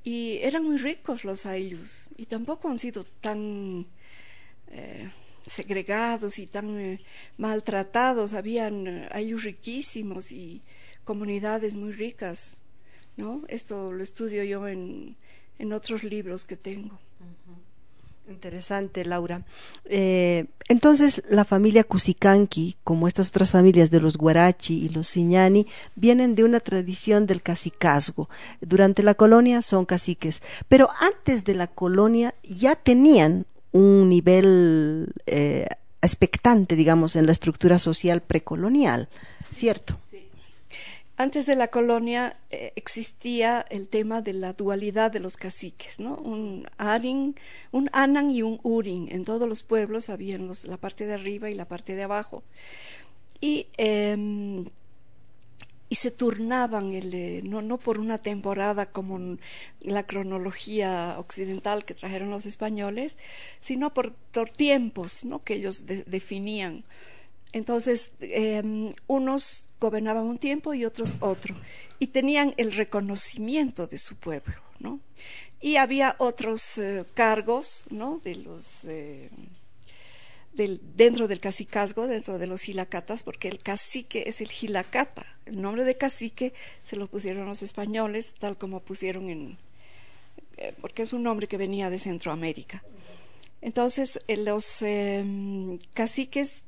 y 0.03 0.38
eran 0.41 0.63
muy 0.63 0.77
ricos 0.77 1.24
los 1.24 1.46
ayllus, 1.46 2.10
y 2.17 2.25
tampoco 2.25 2.69
han 2.69 2.79
sido 2.79 3.03
tan 3.03 3.86
eh, 4.69 5.10
segregados 5.46 6.39
y 6.39 6.46
tan 6.46 6.79
eh, 6.79 7.01
maltratados, 7.38 8.34
habían 8.34 8.88
eh, 8.88 9.10
ayllus 9.12 9.43
riquísimos 9.43 10.31
y 10.31 10.62
comunidades 11.03 11.75
muy 11.75 11.91
ricas, 11.91 12.58
¿no? 13.17 13.43
Esto 13.48 13.91
lo 13.91 14.03
estudio 14.03 14.43
yo 14.43 14.67
en, 14.67 15.15
en 15.58 15.74
otros 15.74 16.03
libros 16.03 16.46
que 16.46 16.55
tengo. 16.55 17.00
Interesante, 18.29 19.03
Laura. 19.05 19.43
Eh, 19.86 20.46
entonces, 20.67 21.24
la 21.29 21.46
familia 21.46 21.84
Cusicanqui, 21.84 22.77
como 22.84 23.08
estas 23.08 23.29
otras 23.29 23.51
familias 23.51 23.89
de 23.89 24.00
los 24.00 24.17
Guarachi 24.17 24.86
y 24.86 24.89
los 24.89 25.08
Siñani, 25.08 25.65
vienen 25.96 26.36
de 26.36 26.43
una 26.43 26.60
tradición 26.60 27.25
del 27.25 27.41
cacicazgo. 27.41 28.29
Durante 28.62 29.01
la 29.01 29.15
colonia 29.15 29.63
son 29.63 29.86
caciques, 29.86 30.43
pero 30.67 30.89
antes 31.00 31.43
de 31.43 31.55
la 31.55 31.67
colonia 31.67 32.36
ya 32.43 32.75
tenían 32.75 33.48
un 33.71 34.09
nivel 34.09 35.13
eh, 35.25 35.67
expectante, 36.01 36.75
digamos, 36.75 37.15
en 37.15 37.25
la 37.25 37.31
estructura 37.31 37.79
social 37.79 38.21
precolonial, 38.21 39.09
¿cierto? 39.51 39.97
Antes 41.17 41.45
de 41.45 41.57
la 41.57 41.67
colonia 41.67 42.38
eh, 42.49 42.71
existía 42.77 43.65
el 43.69 43.89
tema 43.89 44.21
de 44.21 44.31
la 44.31 44.53
dualidad 44.53 45.11
de 45.11 45.19
los 45.19 45.35
caciques, 45.35 45.99
¿no? 45.99 46.15
Un 46.15 46.65
arin, 46.77 47.35
un 47.73 47.89
anan 47.91 48.31
y 48.31 48.41
un 48.41 48.61
urin. 48.63 49.09
En 49.11 49.25
todos 49.25 49.49
los 49.49 49.63
pueblos 49.63 50.09
habían 50.09 50.47
los, 50.47 50.65
la 50.65 50.77
parte 50.77 51.05
de 51.05 51.15
arriba 51.15 51.49
y 51.49 51.55
la 51.55 51.65
parte 51.65 51.95
de 51.95 52.03
abajo. 52.03 52.41
Y, 53.41 53.67
em, 53.75 54.65
y 55.89 55.96
se 55.96 56.12
turnaban, 56.12 56.93
el, 56.93 57.13
eh, 57.13 57.41
no, 57.43 57.62
no 57.63 57.79
por 57.79 58.00
una 58.00 58.19
temporada 58.19 58.86
como 58.86 59.38
la 59.81 60.05
cronología 60.05 61.15
occidental 61.17 61.84
que 61.84 61.96
trajeron 61.96 62.29
los 62.29 62.46
españoles, 62.46 63.17
sino 63.60 63.93
por, 63.93 64.13
tiempos 64.55 65.25
¿no? 65.25 65.43
que 65.43 65.55
ellos 65.55 65.86
definían. 65.86 66.84
Entonces, 67.51 68.12
em, 68.19 68.91
unos 69.08 69.65
gobernaban 69.79 70.25
un 70.25 70.38
tiempo 70.38 70.74
y 70.75 70.86
otros 70.86 71.17
otro, 71.22 71.55
y 71.98 72.08
tenían 72.08 72.53
el 72.58 72.72
reconocimiento 72.74 73.88
de 73.88 73.98
su 73.98 74.15
pueblo, 74.15 74.55
¿no? 74.79 75.00
Y 75.62 75.77
había 75.77 76.15
otros 76.19 76.77
eh, 76.77 77.05
cargos, 77.13 77.86
¿no? 77.89 78.19
De 78.24 78.36
los 78.36 78.86
eh, 78.86 79.29
del, 80.53 80.81
dentro 80.95 81.27
del 81.27 81.39
cacicazgo, 81.39 82.07
dentro 82.07 82.37
de 82.37 82.47
los 82.47 82.61
gilacatas, 82.61 83.23
porque 83.23 83.47
el 83.47 83.59
cacique 83.59 84.23
es 84.27 84.41
el 84.41 84.49
gilacata. 84.49 85.25
El 85.45 85.61
nombre 85.61 85.83
de 85.83 85.97
cacique 85.97 86.53
se 86.83 86.95
lo 86.95 87.07
pusieron 87.07 87.47
los 87.47 87.63
españoles, 87.63 88.33
tal 88.39 88.57
como 88.57 88.81
pusieron 88.81 89.29
en, 89.29 89.57
eh, 90.57 90.73
porque 90.81 91.03
es 91.03 91.13
un 91.13 91.23
nombre 91.23 91.47
que 91.47 91.57
venía 91.57 91.89
de 91.89 91.99
Centroamérica. 91.99 92.83
Entonces, 93.61 94.19
los 94.27 94.81
em, 94.81 95.79
caciques 95.93 96.63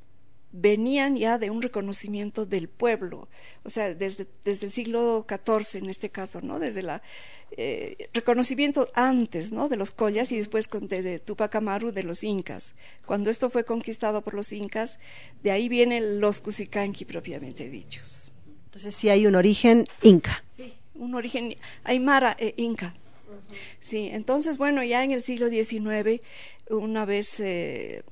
venían 0.52 1.16
ya 1.16 1.38
de 1.38 1.50
un 1.50 1.62
reconocimiento 1.62 2.44
del 2.46 2.68
pueblo, 2.68 3.28
o 3.64 3.70
sea, 3.70 3.94
desde, 3.94 4.26
desde 4.44 4.66
el 4.66 4.72
siglo 4.72 5.26
XIV 5.26 5.82
en 5.82 5.90
este 5.90 6.10
caso, 6.10 6.40
¿no? 6.42 6.58
Desde 6.58 6.82
la 6.82 7.02
eh, 7.56 8.08
reconocimiento 8.12 8.86
antes, 8.94 9.52
¿no? 9.52 9.68
De 9.68 9.76
los 9.76 9.90
collas 9.90 10.30
y 10.32 10.36
después 10.36 10.68
de, 10.70 11.02
de, 11.02 11.18
Tupac 11.18 11.54
Amaru 11.54 11.92
de 11.92 12.02
los 12.02 12.22
incas. 12.24 12.74
Cuando 13.06 13.30
esto 13.30 13.50
fue 13.50 13.64
conquistado 13.64 14.22
por 14.22 14.34
los 14.34 14.52
incas, 14.52 14.98
de 15.42 15.50
ahí 15.50 15.68
vienen 15.68 16.20
los 16.20 16.40
Cusicanqui 16.40 17.04
propiamente 17.04 17.68
dichos. 17.68 18.30
Entonces 18.66 18.94
sí 18.94 19.08
hay 19.08 19.26
un 19.26 19.34
origen 19.34 19.84
inca. 20.02 20.44
Sí, 20.50 20.72
un 20.94 21.14
origen 21.14 21.56
aymara 21.84 22.36
e 22.38 22.54
inca. 22.56 22.94
Sí, 23.80 24.08
entonces 24.12 24.58
bueno, 24.58 24.82
ya 24.82 25.04
en 25.04 25.10
el 25.10 25.22
siglo 25.22 25.48
XIX, 25.48 26.20
una 26.70 27.04
vez 27.04 27.40
eh, 27.40 28.02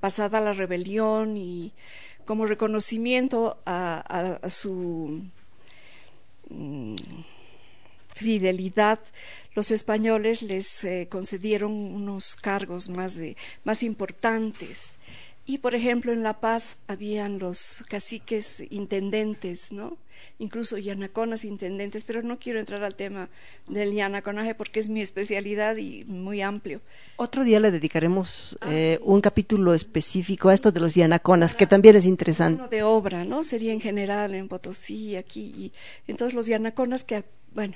pasada 0.00 0.40
la 0.40 0.52
rebelión 0.52 1.36
y 1.36 1.72
como 2.24 2.46
reconocimiento 2.46 3.58
a, 3.66 4.38
su 4.48 5.24
mm, 6.48 6.96
fidelidad, 8.14 9.00
los 9.54 9.70
españoles 9.70 10.42
les 10.42 10.84
eh, 10.84 11.08
concedieron 11.10 11.72
unos 11.72 12.36
cargos 12.36 12.88
más, 12.88 13.14
de, 13.14 13.36
más 13.64 13.82
importantes 13.82 14.98
y 15.50 15.58
por 15.58 15.74
ejemplo 15.74 16.12
en 16.12 16.22
La 16.22 16.38
Paz 16.38 16.78
habían 16.86 17.40
los 17.40 17.82
caciques 17.88 18.62
intendentes, 18.70 19.72
¿no? 19.72 19.98
Incluso 20.38 20.78
yanaconas 20.78 21.44
intendentes, 21.44 22.04
pero 22.04 22.22
no 22.22 22.38
quiero 22.38 22.60
entrar 22.60 22.84
al 22.84 22.94
tema 22.94 23.28
del 23.66 23.92
yanaconaje 23.92 24.54
porque 24.54 24.78
es 24.78 24.88
mi 24.88 25.00
especialidad 25.00 25.76
y 25.76 26.04
muy 26.04 26.40
amplio. 26.40 26.80
Otro 27.16 27.42
día 27.42 27.58
le 27.58 27.72
dedicaremos 27.72 28.56
ah, 28.60 28.68
eh, 28.70 29.00
un 29.02 29.20
capítulo 29.20 29.74
específico 29.74 30.50
a 30.50 30.54
esto 30.54 30.70
de 30.70 30.78
los 30.78 30.94
yanaconas, 30.94 31.56
que 31.56 31.66
también 31.66 31.96
es 31.96 32.04
interesante. 32.04 32.68
de 32.68 32.84
obra, 32.84 33.24
¿no? 33.24 33.42
Sería 33.42 33.72
en 33.72 33.80
general 33.80 34.34
en 34.34 34.46
Potosí, 34.46 35.16
aquí. 35.16 35.52
Y, 35.56 35.72
entonces 36.06 36.34
los 36.34 36.46
yanaconas 36.46 37.02
que, 37.02 37.24
bueno, 37.52 37.74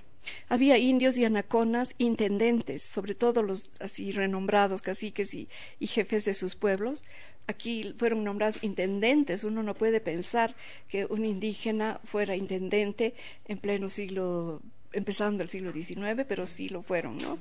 había 0.49 0.78
indios 0.78 1.19
y 1.19 1.25
anaconas 1.25 1.95
intendentes, 1.99 2.83
sobre 2.83 3.14
todo 3.14 3.43
los 3.43 3.71
así 3.81 4.12
renombrados 4.12 4.83
caciques 4.83 5.35
y, 5.35 5.49
jefes 5.81 6.25
de 6.25 6.35
sus 6.35 6.57
pueblos. 6.57 7.04
Aquí 7.47 7.95
fueron 7.99 8.25
nombrados 8.25 8.59
intendentes. 8.63 9.45
Uno 9.45 9.63
no 9.63 9.75
puede 9.75 10.01
pensar 10.01 10.55
que 10.89 11.07
un 11.07 11.25
indígena 11.25 12.01
fuera 12.05 12.37
intendente 12.37 13.15
en 13.47 13.59
pleno 13.59 13.89
siglo 13.89 14.63
empezando 14.95 15.43
el 15.43 15.49
siglo 15.49 15.73
XIX, 15.73 16.25
pero 16.27 16.47
sí 16.47 16.69
lo 16.69 16.81
fueron, 16.81 17.19
¿no? 17.19 17.39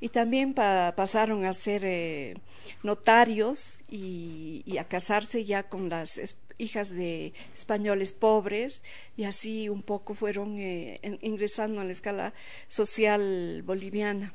Y 0.00 0.10
también 0.10 0.52
pasaron 0.52 1.46
a 1.46 1.52
ser 1.54 1.82
eh, 1.84 2.36
notarios 2.82 3.82
y, 3.88 4.62
y, 4.66 4.76
a 4.76 4.84
casarse 4.84 5.46
ya 5.46 5.62
con 5.62 5.88
las 5.88 6.36
hijas 6.58 6.90
de 6.90 7.32
españoles 7.54 8.12
pobres 8.12 8.82
y 9.16 9.24
así 9.24 9.68
un 9.68 9.82
poco 9.82 10.14
fueron 10.14 10.58
eh, 10.58 11.00
ingresando 11.22 11.80
a 11.80 11.84
la 11.84 11.92
escala 11.92 12.34
social 12.68 13.62
boliviana. 13.64 14.34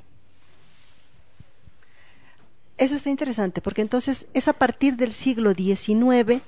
Eso 2.77 2.95
está 2.95 3.09
interesante, 3.09 3.61
porque 3.61 3.81
entonces 3.81 4.27
es 4.33 4.47
a 4.47 4.53
partir 4.53 4.95
del 4.95 5.13
siglo 5.13 5.53
XIX 5.53 6.41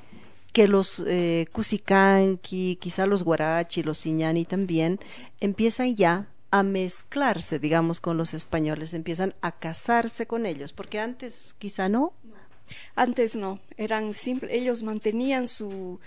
que 0.52 0.68
los 0.68 1.04
eh, 1.06 1.46
Cusicanqui, 1.52 2.78
quizá 2.82 3.06
los 3.06 3.24
Guarachi, 3.24 3.84
los 3.84 4.00
Siñani 4.00 4.44
también, 4.44 5.00
empiezan 5.40 5.96
ya 5.96 6.28
a 6.52 6.64
mezclarse, 6.64 7.60
digamos, 7.60 8.00
con 8.00 8.18
los 8.18 8.34
españoles, 8.34 8.94
empiezan 8.94 9.36
a 9.42 9.52
casarse 9.52 10.28
con 10.28 10.46
ellos, 10.46 10.74
porque 10.74 11.00
antes 11.00 11.56
quizá 11.60 11.90
no. 11.90 12.14
Antes 12.96 13.36
no, 13.36 13.60
eran 13.78 14.14
simples, 14.14 14.52
ellos 14.54 14.84
mantenían 14.84 15.48
su, 15.48 16.00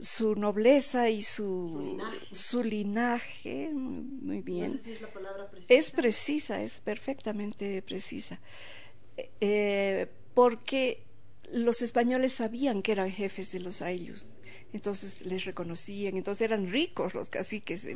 su 0.00 0.36
nobleza 0.36 1.10
y 1.10 1.22
su, 1.22 1.98
su 2.30 2.64
linaje. 2.64 3.70
muy 3.72 4.40
bien. 4.40 4.78
es, 5.68 5.90
precisa. 5.90 6.62
es 6.62 6.80
perfectamente 6.80 7.82
precisa. 7.82 8.38
Eh, 9.40 10.06
porque 10.34 11.02
los 11.52 11.82
españoles 11.82 12.32
sabían 12.32 12.82
que 12.82 12.92
eran 12.92 13.10
jefes 13.10 13.52
de 13.52 13.60
los 13.60 13.82
ayllus 13.82 14.28
entonces 14.72 15.24
les 15.24 15.44
reconocían, 15.44 16.16
entonces 16.16 16.42
eran 16.42 16.70
ricos 16.70 17.14
los 17.14 17.30
caciques, 17.30 17.86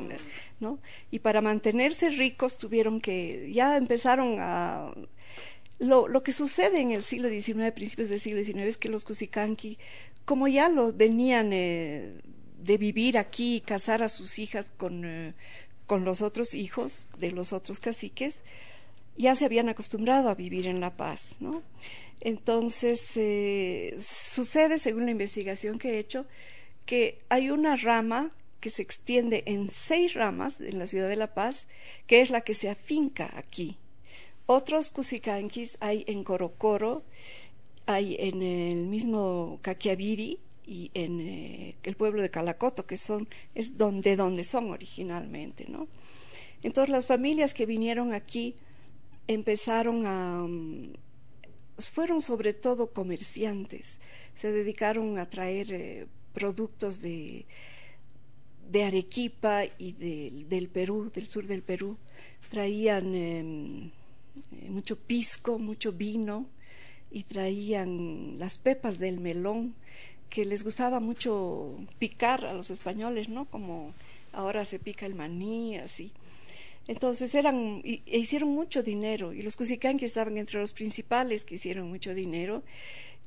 ¿no? 0.60 0.78
Y 1.10 1.18
para 1.18 1.42
mantenerse 1.42 2.08
ricos 2.10 2.56
tuvieron 2.58 3.00
que, 3.00 3.50
ya 3.52 3.76
empezaron 3.76 4.36
a 4.38 4.94
lo, 5.78 6.08
lo, 6.08 6.22
que 6.22 6.32
sucede 6.32 6.80
en 6.80 6.90
el 6.90 7.02
siglo 7.02 7.28
XIX, 7.28 7.72
principios 7.72 8.08
del 8.08 8.20
siglo 8.20 8.42
XIX, 8.42 8.60
es 8.60 8.76
que 8.78 8.88
los 8.88 9.04
Cusicanqui, 9.04 9.78
como 10.24 10.48
ya 10.48 10.70
venían 10.94 11.52
eh, 11.52 12.20
de 12.58 12.78
vivir 12.78 13.18
aquí 13.18 13.56
y 13.56 13.60
casar 13.60 14.02
a 14.02 14.08
sus 14.08 14.38
hijas 14.38 14.72
con, 14.76 15.04
eh, 15.04 15.34
con 15.86 16.04
los 16.04 16.22
otros 16.22 16.54
hijos 16.54 17.06
de 17.18 17.32
los 17.32 17.52
otros 17.52 17.80
caciques, 17.80 18.42
ya 19.16 19.34
se 19.34 19.44
habían 19.44 19.68
acostumbrado 19.68 20.28
a 20.28 20.34
vivir 20.34 20.66
en 20.66 20.80
La 20.80 20.96
Paz, 20.96 21.36
¿no? 21.40 21.62
Entonces, 22.20 23.16
eh, 23.16 23.96
sucede, 23.98 24.78
según 24.78 25.06
la 25.06 25.10
investigación 25.10 25.78
que 25.78 25.94
he 25.94 25.98
hecho, 25.98 26.26
que 26.86 27.18
hay 27.28 27.50
una 27.50 27.76
rama 27.76 28.30
que 28.60 28.70
se 28.70 28.82
extiende 28.82 29.42
en 29.46 29.70
seis 29.70 30.14
ramas 30.14 30.60
en 30.60 30.78
la 30.78 30.86
ciudad 30.86 31.08
de 31.08 31.16
La 31.16 31.34
Paz, 31.34 31.66
que 32.06 32.20
es 32.20 32.30
la 32.30 32.42
que 32.42 32.54
se 32.54 32.70
afinca 32.70 33.32
aquí. 33.36 33.76
Otros 34.46 34.90
cusicanquis 34.90 35.78
hay 35.80 36.04
en 36.06 36.22
Corocoro, 36.22 37.02
hay 37.86 38.16
en 38.20 38.42
el 38.42 38.86
mismo 38.86 39.58
Caquiaviri 39.62 40.38
y 40.64 40.90
en 40.94 41.20
eh, 41.20 41.76
el 41.82 41.96
pueblo 41.96 42.22
de 42.22 42.30
Calacoto, 42.30 42.86
que 42.86 42.96
son, 42.96 43.28
es 43.56 43.78
donde, 43.78 44.14
donde 44.14 44.44
son 44.44 44.70
originalmente, 44.70 45.66
¿no? 45.68 45.88
Entonces 46.62 46.90
las 46.90 47.06
familias 47.06 47.54
que 47.54 47.66
vinieron 47.66 48.12
aquí 48.12 48.54
empezaron 49.34 50.06
a... 50.06 50.44
Mm, 50.46 50.92
fueron 51.78 52.20
sobre 52.20 52.54
todo 52.54 52.92
comerciantes, 52.92 53.98
se 54.34 54.52
dedicaron 54.52 55.18
a 55.18 55.28
traer 55.28 55.72
eh, 55.72 56.06
productos 56.32 57.00
de, 57.00 57.46
de 58.70 58.84
Arequipa 58.84 59.64
y 59.78 59.92
del 60.44 60.68
Perú, 60.68 61.10
del 61.12 61.26
sur 61.26 61.46
del 61.46 61.62
Perú. 61.62 61.96
Traían 62.50 63.14
em, 63.14 63.90
eh, 64.52 64.70
mucho 64.70 64.96
pisco, 64.96 65.58
mucho 65.58 65.92
vino 65.92 66.46
y 67.10 67.24
traían 67.24 68.38
las 68.38 68.58
pepas 68.58 68.98
del 68.98 69.20
melón 69.20 69.74
que 70.30 70.44
les 70.44 70.64
gustaba 70.64 71.00
mucho 71.00 71.76
picar 71.98 72.46
a 72.46 72.54
los 72.54 72.70
españoles, 72.70 73.28
¿no? 73.28 73.44
Como 73.44 73.92
ahora 74.32 74.64
se 74.64 74.78
pica 74.78 75.04
el 75.04 75.14
maní, 75.14 75.76
así. 75.76 76.12
Entonces 76.88 77.34
eran, 77.34 77.82
e 77.84 78.18
hicieron 78.18 78.50
mucho 78.50 78.82
dinero, 78.82 79.32
y 79.32 79.42
los 79.42 79.56
que 79.56 80.06
estaban 80.06 80.36
entre 80.38 80.58
los 80.58 80.72
principales 80.72 81.44
que 81.44 81.54
hicieron 81.54 81.88
mucho 81.88 82.14
dinero, 82.14 82.62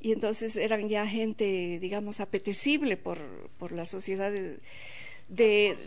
y 0.01 0.11
entonces 0.11 0.55
eran 0.57 0.89
ya 0.89 1.07
gente, 1.07 1.79
digamos, 1.79 2.19
apetecible 2.19 2.97
por, 2.97 3.19
por 3.57 3.71
la 3.71 3.85
sociedad 3.85 4.31
de, 5.29 5.77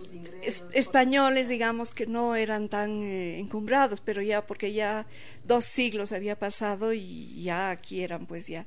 españoles, 0.73 1.49
digamos, 1.49 1.93
que 1.93 2.07
no 2.07 2.35
eran 2.35 2.69
tan 2.69 3.03
eh, 3.05 3.39
encumbrados, 3.39 4.01
pero 4.01 4.21
ya 4.23 4.45
porque 4.47 4.73
ya 4.73 5.07
dos 5.45 5.65
siglos 5.65 6.13
había 6.13 6.37
pasado 6.37 6.93
y 6.93 7.43
ya 7.43 7.71
aquí 7.71 8.03
eran 8.03 8.27
pues 8.27 8.49
ya 8.49 8.67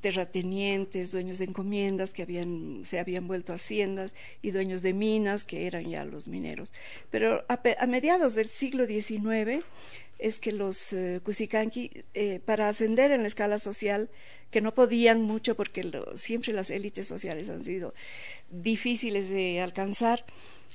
terratenientes, 0.00 1.12
dueños 1.12 1.38
de 1.38 1.46
encomiendas 1.46 2.12
que 2.12 2.24
se 2.84 2.98
habían 2.98 3.26
vuelto 3.26 3.52
haciendas 3.52 4.14
y 4.42 4.50
dueños 4.50 4.82
de 4.82 4.92
minas 4.92 5.44
que 5.44 5.66
eran 5.66 5.88
ya 5.88 6.04
los 6.04 6.28
mineros. 6.28 6.72
Pero 7.10 7.44
a, 7.48 7.86
mediados 7.86 8.34
del 8.34 8.48
siglo 8.48 8.86
XIX 8.86 9.64
es 10.18 10.38
que 10.40 10.52
los 10.52 10.92
uh, 10.92 11.20
para 12.44 12.68
ascender 12.68 13.12
en 13.12 13.22
la 13.22 13.28
escala 13.28 13.58
social, 13.58 14.08
que 14.50 14.60
no 14.60 14.74
podían 14.74 15.22
mucho 15.22 15.54
porque 15.56 15.90
siempre 16.14 16.52
las 16.54 16.70
élites 16.70 17.06
sociales 17.06 17.48
han 17.48 17.64
sido 17.64 17.94
difíciles 18.50 19.28
de 19.30 19.60
alcanzar, 19.60 20.24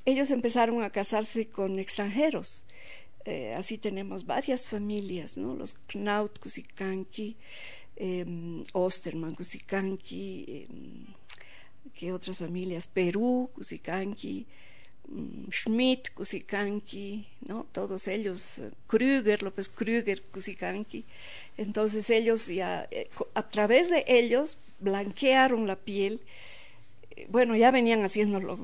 ellos 0.05 0.31
empezaron 0.31 0.83
a 0.83 0.91
casarse 0.91 1.45
con 1.45 1.79
extranjeros. 1.79 2.63
Eh, 3.25 3.53
así 3.53 3.77
tenemos 3.77 4.25
varias 4.25 4.67
familias, 4.67 5.37
los 5.37 5.75
Knaut 5.87 6.39
Cusicanqui, 6.39 7.37
eh, 7.95 8.25
Osterman, 8.73 9.35
Cusicanqui, 9.35 10.45
eh, 10.47 10.67
que 11.93 12.11
otras 12.11 12.37
familias, 12.37 12.87
Perú, 12.87 13.49
Cusicanqui, 13.53 14.45
mm, 15.07 15.49
Schmidt, 15.51 16.09
Cusicanqui, 16.13 17.27
¿no? 17.47 17.65
todos 17.71 18.07
ellos, 18.07 18.61
Krüger, 18.87 19.43
López 19.43 19.69
Krüger, 19.69 20.21
Cusicanqui. 20.23 21.05
Entonces 21.57 22.09
ellos 22.09 22.47
ya, 22.47 22.87
eh, 22.91 23.09
a 23.33 23.49
través 23.49 23.89
de 23.89 24.03
ellos, 24.07 24.57
blanquearon 24.79 25.67
la 25.67 25.75
piel 25.75 26.19
bueno, 27.29 27.55
ya 27.55 27.71
venían 27.71 28.03
haciéndolo 28.03 28.57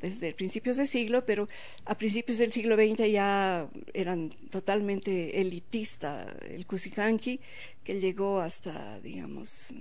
desde 0.00 0.32
principios 0.34 0.76
del 0.76 0.86
siglo, 0.86 1.24
pero 1.24 1.48
a 1.84 1.96
principios 1.96 2.38
del 2.38 2.52
siglo 2.52 2.76
XX 2.76 3.10
ya 3.10 3.68
eran 3.92 4.30
totalmente 4.50 5.40
elitista 5.40 6.34
el 6.48 6.66
Cusicanqui, 6.66 7.40
que 7.82 8.00
llegó 8.00 8.40
hasta, 8.40 9.00
digamos, 9.00 9.72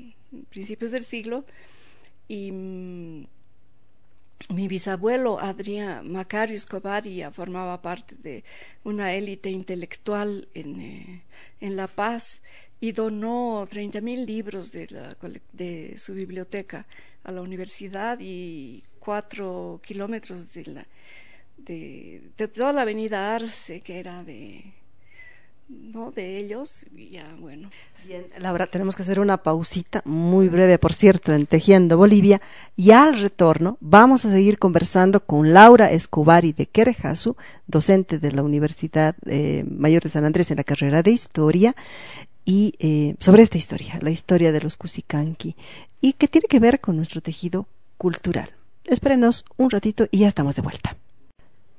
principios 0.50 0.92
del 0.92 1.04
siglo. 1.04 1.46
Y 2.28 2.52
mm, 2.52 3.26
mi 4.50 4.68
bisabuelo 4.68 5.40
Adrián 5.40 6.12
Macario 6.12 6.56
Escobar 6.56 7.08
ya 7.08 7.32
formaba 7.32 7.82
parte 7.82 8.16
de 8.16 8.44
una 8.84 9.14
élite 9.14 9.50
intelectual 9.50 10.48
en, 10.54 10.82
eh, 10.82 11.24
en 11.62 11.76
La 11.76 11.88
Paz 11.88 12.42
y 12.84 12.92
donó 12.92 13.66
30 13.70 14.02
mil 14.02 14.26
libros 14.26 14.74
de, 14.74 14.88
la, 14.90 15.16
de 15.54 15.94
su 15.98 16.14
biblioteca 16.14 16.86
a 17.24 17.32
la 17.32 17.42
universidad 17.42 18.18
y 18.20 18.84
cuatro 19.00 19.80
kilómetros 19.82 20.52
de, 20.52 20.66
la, 20.66 20.86
de, 21.56 22.22
toda 22.54 22.74
la 22.74 22.82
avenida 22.82 23.36
Arce, 23.36 23.80
que 23.80 24.00
era 24.00 24.26
de, 24.26 24.66
¿no? 25.70 26.12
de 26.12 26.36
ellos, 26.36 26.86
ya 27.10 27.34
bueno. 27.40 27.70
Bien, 28.06 28.26
Laura, 28.38 28.68
tenemos 28.68 28.98
que 28.98 29.04
hacer 29.04 29.22
una 29.22 29.38
pausita 29.38 30.02
muy 30.04 30.50
breve, 30.50 30.78
por 30.78 30.94
cierto, 30.94 31.34
en 31.34 31.46
Tejiendo 31.46 31.96
Bolivia, 31.96 32.42
y 32.76 32.92
al 32.92 33.18
retorno 33.18 33.78
vamos 33.80 34.26
a 34.26 34.30
seguir 34.30 34.60
conversando 34.60 35.26
con 35.26 35.54
Laura 35.54 35.90
Escobari 35.90 36.52
de 36.52 36.66
Querejasu, 36.66 37.38
docente 37.66 38.20
de 38.20 38.34
la 38.34 38.44
Universidad 38.44 39.16
eh, 39.26 39.64
Mayor 39.70 40.04
de 40.04 40.10
San 40.10 40.26
Andrés 40.26 40.52
en 40.52 40.58
la 40.58 40.66
carrera 40.66 41.02
de 41.02 41.12
Historia, 41.12 41.78
y 42.46 42.74
eh, 42.80 43.16
sobre 43.20 43.44
esta 43.44 43.58
historia, 43.58 44.00
la 44.02 44.12
historia 44.12 44.52
de 44.52 44.62
los 44.62 44.78
Cusicanqui, 44.78 45.56
y 46.02 46.14
que 46.14 46.28
tiene 46.28 46.48
que 46.48 46.60
ver 46.60 46.82
con 46.82 46.98
nuestro 46.98 47.22
tejido 47.22 47.68
cultural. 47.98 48.52
Espérenos 48.86 49.46
un 49.58 49.70
ratito 49.70 50.08
y 50.12 50.20
ya 50.20 50.28
estamos 50.28 50.56
de 50.56 50.62
vuelta. 50.62 50.98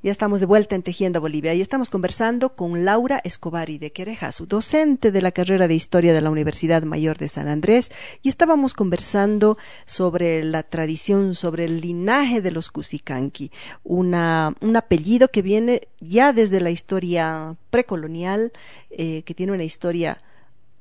Ya 0.05 0.11
estamos 0.11 0.41
de 0.41 0.45
vuelta 0.45 0.75
en 0.75 0.83
Tejiendo 0.83 1.23
Bolivia 1.23 1.55
y 1.55 1.63
estamos 1.63 1.89
conversando 1.89 2.55
con 2.55 2.85
Laura 2.85 3.23
Escobari 3.25 3.79
de 3.79 3.91
Querejasu, 3.91 4.45
docente 4.45 5.11
de 5.11 5.23
la 5.23 5.33
carrera 5.33 5.67
de 5.67 5.75
Historia 5.75 6.13
de 6.13 6.21
la 6.21 6.29
Universidad 6.29 6.83
Mayor 6.83 7.17
de 7.17 7.29
San 7.29 7.49
Andrés, 7.49 7.91
y 8.21 8.29
estábamos 8.29 8.75
conversando 8.75 9.57
sobre 9.87 10.45
la 10.45 10.63
tradición, 10.63 11.35
sobre 11.35 11.65
el 11.65 11.81
linaje 11.81 12.43
de 12.43 12.51
los 12.51 12.71
Cusicanqui, 12.71 13.51
una, 13.83 14.55
un 14.61 14.77
apellido 14.77 15.29
que 15.31 15.41
viene 15.41 15.89
ya 16.01 16.35
desde 16.35 16.61
la 16.61 16.71
historia 16.71 17.57
precolonial, 17.71 18.53
eh, 18.91 19.23
que 19.23 19.33
tiene 19.33 19.53
una 19.53 19.65
historia 19.65 20.21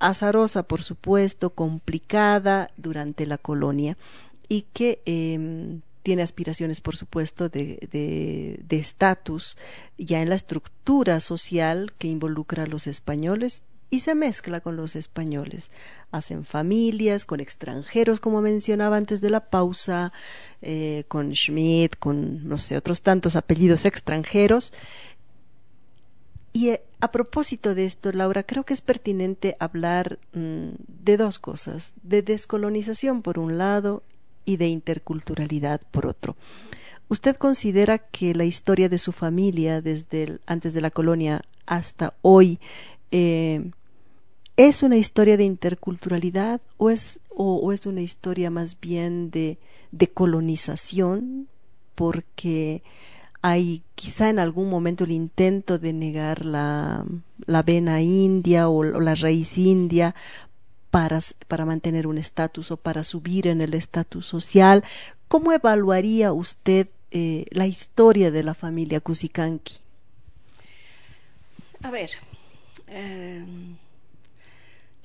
azarosa, 0.10 0.64
por 0.64 0.82
supuesto, 0.82 1.52
complicada 1.52 2.72
durante 2.78 3.26
la 3.26 3.38
colonia 3.38 3.98
y 4.48 4.66
que 4.74 5.02
em, 5.06 5.82
tiene 6.04 6.22
aspiraciones, 6.22 6.82
por 6.82 6.96
supuesto, 6.96 7.50
de 7.50 8.60
estatus 8.70 9.58
de, 9.98 10.06
ya 10.06 10.22
en 10.22 10.30
la 10.30 10.36
estructura 10.36 11.20
social 11.20 11.94
que 11.98 12.08
involucra 12.08 12.64
a 12.64 12.68
los 12.68 12.88
españoles 12.88 13.64
y 13.94 14.00
se 14.00 14.16
mezcla 14.16 14.60
con 14.60 14.76
los 14.76 14.96
españoles. 14.96 15.70
Hacen 16.12 16.46
familias 16.46 17.26
con 17.26 17.40
extranjeros, 17.40 18.20
como 18.20 18.42
mencionaba 18.42 18.98
antes 18.98 19.22
de 19.22 19.30
la 19.30 19.52
pausa, 19.52 20.12
eh, 20.64 21.04
con 21.08 21.36
Schmidt, 21.36 21.98
con, 22.00 22.48
no 22.48 22.58
sé, 22.58 22.76
otros 22.76 23.04
tantos 23.04 23.36
apellidos 23.36 23.86
extranjeros 23.86 24.74
y 26.54 26.70
eh, 26.70 26.84
a 27.02 27.12
propósito 27.12 27.74
de 27.74 27.86
esto, 27.86 28.12
Laura, 28.12 28.44
creo 28.44 28.64
que 28.64 28.74
es 28.74 28.82
pertinente 28.82 29.58
hablar 29.60 30.20
mm, 30.34 30.70
de 30.88 31.18
dos 31.18 31.40
cosas, 31.40 31.94
de 32.04 32.22
descolonización 32.22 33.24
por 33.24 33.40
un 33.40 33.58
lado 33.58 34.04
y 34.46 34.58
de 34.58 34.68
interculturalidad 34.68 35.82
por 35.90 36.06
otro. 36.06 36.38
¿Usted 37.10 37.36
considera 37.36 37.98
que 37.98 38.36
la 38.36 38.46
historia 38.46 38.88
de 38.88 39.00
su 39.00 39.12
familia 39.12 39.82
desde 39.82 40.40
antes 40.46 40.74
de 40.74 40.82
la 40.82 40.92
colonia 40.92 41.42
hasta 41.66 42.14
hoy 42.22 42.60
eh, 43.12 43.72
es 44.56 44.84
una 44.84 44.98
historia 44.98 45.38
de 45.38 45.44
interculturalidad 45.44 46.62
o 46.78 46.92
es, 46.92 47.20
o 47.30 47.72
es 47.72 47.86
una 47.88 48.02
historia 48.02 48.52
más 48.52 48.80
bien 48.80 49.32
de, 49.32 49.58
de 49.92 50.08
colonización? 50.08 51.48
Porque 51.96 52.84
hay 53.44 53.84
quizá 53.94 54.30
en 54.30 54.40
algún 54.40 54.70
momento 54.70 55.04
el 55.04 55.12
intento 55.12 55.78
de 55.78 55.92
negar 55.92 56.46
la, 56.46 57.06
la 57.46 57.62
vena 57.62 58.02
india 58.02 58.70
o, 58.70 58.84
la 58.84 59.16
raíz 59.16 59.58
india 59.58 60.16
para, 60.90 61.20
para 61.50 61.66
mantener 61.66 62.08
un 62.08 62.18
estatus 62.18 62.72
o 62.72 62.78
para 62.78 63.04
subir 63.04 63.48
en 63.48 63.60
el 63.60 63.74
estatus 63.74 64.26
social. 64.26 64.84
¿Cómo 65.28 65.52
evaluaría 65.52 66.32
usted 66.32 66.88
eh, 67.12 67.46
la 67.52 67.68
historia 67.68 68.32
de 68.32 68.44
la 68.44 68.54
familia 68.54 69.02
Cusicanqui? 69.02 69.76
A 71.82 71.92
ver, 71.92 72.12
eh, 72.88 73.44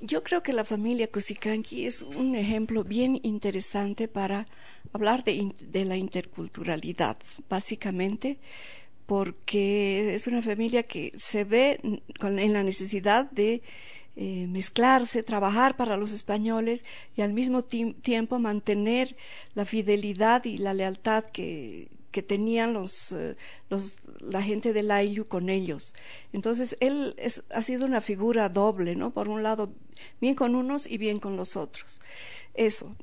yo 0.01 0.23
creo 0.23 0.43
que 0.43 0.53
la 0.53 0.65
familia 0.65 1.09
Cusicanqui 1.09 1.87
es 1.87 2.03
un 2.03 2.35
ejemplo 2.37 2.85
bien 2.85 3.21
interesante 3.23 4.09
para 4.09 4.47
hablar 4.93 5.25
de, 5.25 5.85
la 5.85 5.97
interculturalidad, 5.97 7.17
básicamente 7.49 8.39
porque 9.07 10.15
es 10.15 10.27
una 10.27 10.43
familia 10.43 10.83
que 10.83 11.13
se 11.17 11.45
ve 11.45 11.81
en 11.83 12.53
la 12.53 12.63
necesidad 12.63 13.31
de 13.31 13.63
eh, 14.17 14.47
mezclarse, 14.49 15.23
trabajar 15.23 15.77
para 15.77 15.97
los 15.97 16.13
españoles 16.13 16.85
y 17.17 17.23
al 17.23 17.33
mismo 17.33 17.63
tiempo 17.63 18.39
mantener 18.39 19.17
la 19.55 19.65
fidelidad 19.65 20.45
y 20.45 20.59
la 20.59 20.75
lealtad 20.75 21.25
que, 21.25 21.89
que 22.11 22.23
tenían 22.23 22.73
los, 22.73 23.13
eh, 23.13 23.37
los, 23.69 23.99
la 24.21 24.43
gente 24.43 24.73
del 24.73 24.91
Ayllu 24.91 25.27
con 25.27 25.49
ellos. 25.49 25.95
Entonces, 26.33 26.77
él 26.81 27.15
es, 27.19 27.43
ha 27.51 27.63
sido 27.63 27.87
una 27.87 28.01
figura 28.01 28.49
doble, 28.49 28.97
¿no? 28.97 29.13
Por 29.13 29.29
un 29.29 29.43
lado, 29.43 29.73
bien 30.21 30.35
con 30.35 30.55
unos 30.55 30.87
y 30.87 30.99
bien 30.99 31.19
con 31.19 31.37
los 31.37 31.57
otros. 31.57 32.01
Eso, 32.55 32.97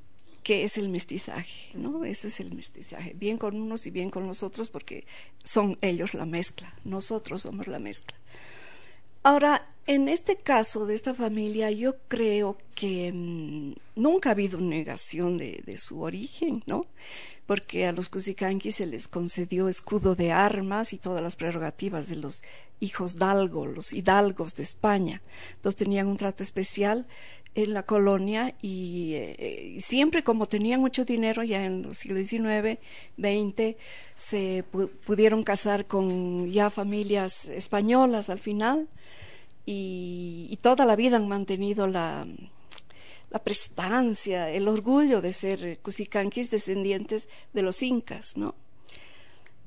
que 0.44 0.63
es 0.63 0.78
el 0.78 0.89
mestizaje, 0.89 1.72
¿no? 1.74 2.06
Ese 2.06 2.28
es 2.28 2.39
el 2.39 2.54
mestizaje, 2.54 3.13
bien 3.15 3.38
con 3.38 3.60
unos 3.60 3.88
y 3.88 3.91
bien 3.91 4.10
con 4.10 4.28
los 4.28 4.44
otros, 4.44 4.70
porque 4.70 5.06
son 5.44 5.78
ellos 5.82 6.13
la 6.13 6.26
mezcla, 6.26 6.74
nosotros 6.84 7.44
somos 7.44 7.68
la 7.68 7.80
mezcla. 7.80 8.18
Ahora, 9.24 9.65
en 9.88 10.08
este 10.08 10.36
caso 10.36 10.86
de 10.86 10.94
esta 10.94 11.15
familia, 11.15 11.72
yo 11.72 11.96
creo 12.08 12.58
que 12.76 13.12
mm, 13.12 13.74
nunca 13.96 14.30
ha 14.30 14.34
habido 14.34 14.62
negación 14.62 15.39
de, 15.39 15.63
de 15.65 15.78
su 15.78 16.02
origen, 16.02 16.62
¿no? 16.68 16.86
Porque 17.45 17.86
a 17.86 17.91
los 17.91 18.10
Cusicanquis 18.10 18.75
se 18.75 18.86
les 18.86 19.08
concedió 19.08 19.67
escudo 19.69 20.15
de 20.15 20.31
armas 20.31 20.93
y 20.93 20.97
todas 20.97 21.21
las 21.21 21.36
prerrogativas 21.36 22.08
de 22.08 22.15
los 22.15 22.43
hijos 22.79 23.15
dalgo, 23.15 23.65
los 23.65 23.93
hidalgos 23.93 24.55
de 24.55 24.63
España. 24.63 25.21
Entonces 25.55 25.77
tenían 25.77 26.08
un 26.08 26.17
trato 26.17 26.43
especial 26.43 27.05
en 27.53 27.73
la 27.73 27.84
colonia 27.84 28.55
y, 28.62 29.13
eh, 29.13 29.77
siempre 29.79 30.23
como 30.23 30.47
tenían 30.47 30.81
mucho 30.81 31.05
dinero 31.05 31.43
ya 31.43 31.63
en 31.63 31.84
los 31.84 31.97
siglos 31.97 32.27
XIX, 32.27 32.79
XX, 33.17 33.77
se 34.15 34.65
pudieron 35.05 35.43
casar 35.43 35.86
con 35.86 36.49
ya 36.49 36.69
familias 36.69 37.47
españolas 37.47 38.29
al 38.29 38.39
final 38.39 38.89
y 39.67 40.60
toda 40.62 40.86
la 40.86 40.95
vida 40.95 41.15
han 41.15 41.27
mantenido 41.27 41.88
la, 41.88 42.27
la 43.36 43.43
prestancia, 43.43 44.50
el 44.50 44.69
orgullo 44.69 45.19
de 45.19 45.34
ser 45.34 45.80
cusicanquis 45.80 46.52
descendientes 46.52 47.28
de 47.52 47.63
los 47.63 47.84
incas, 47.84 48.38
¿no? 48.38 48.56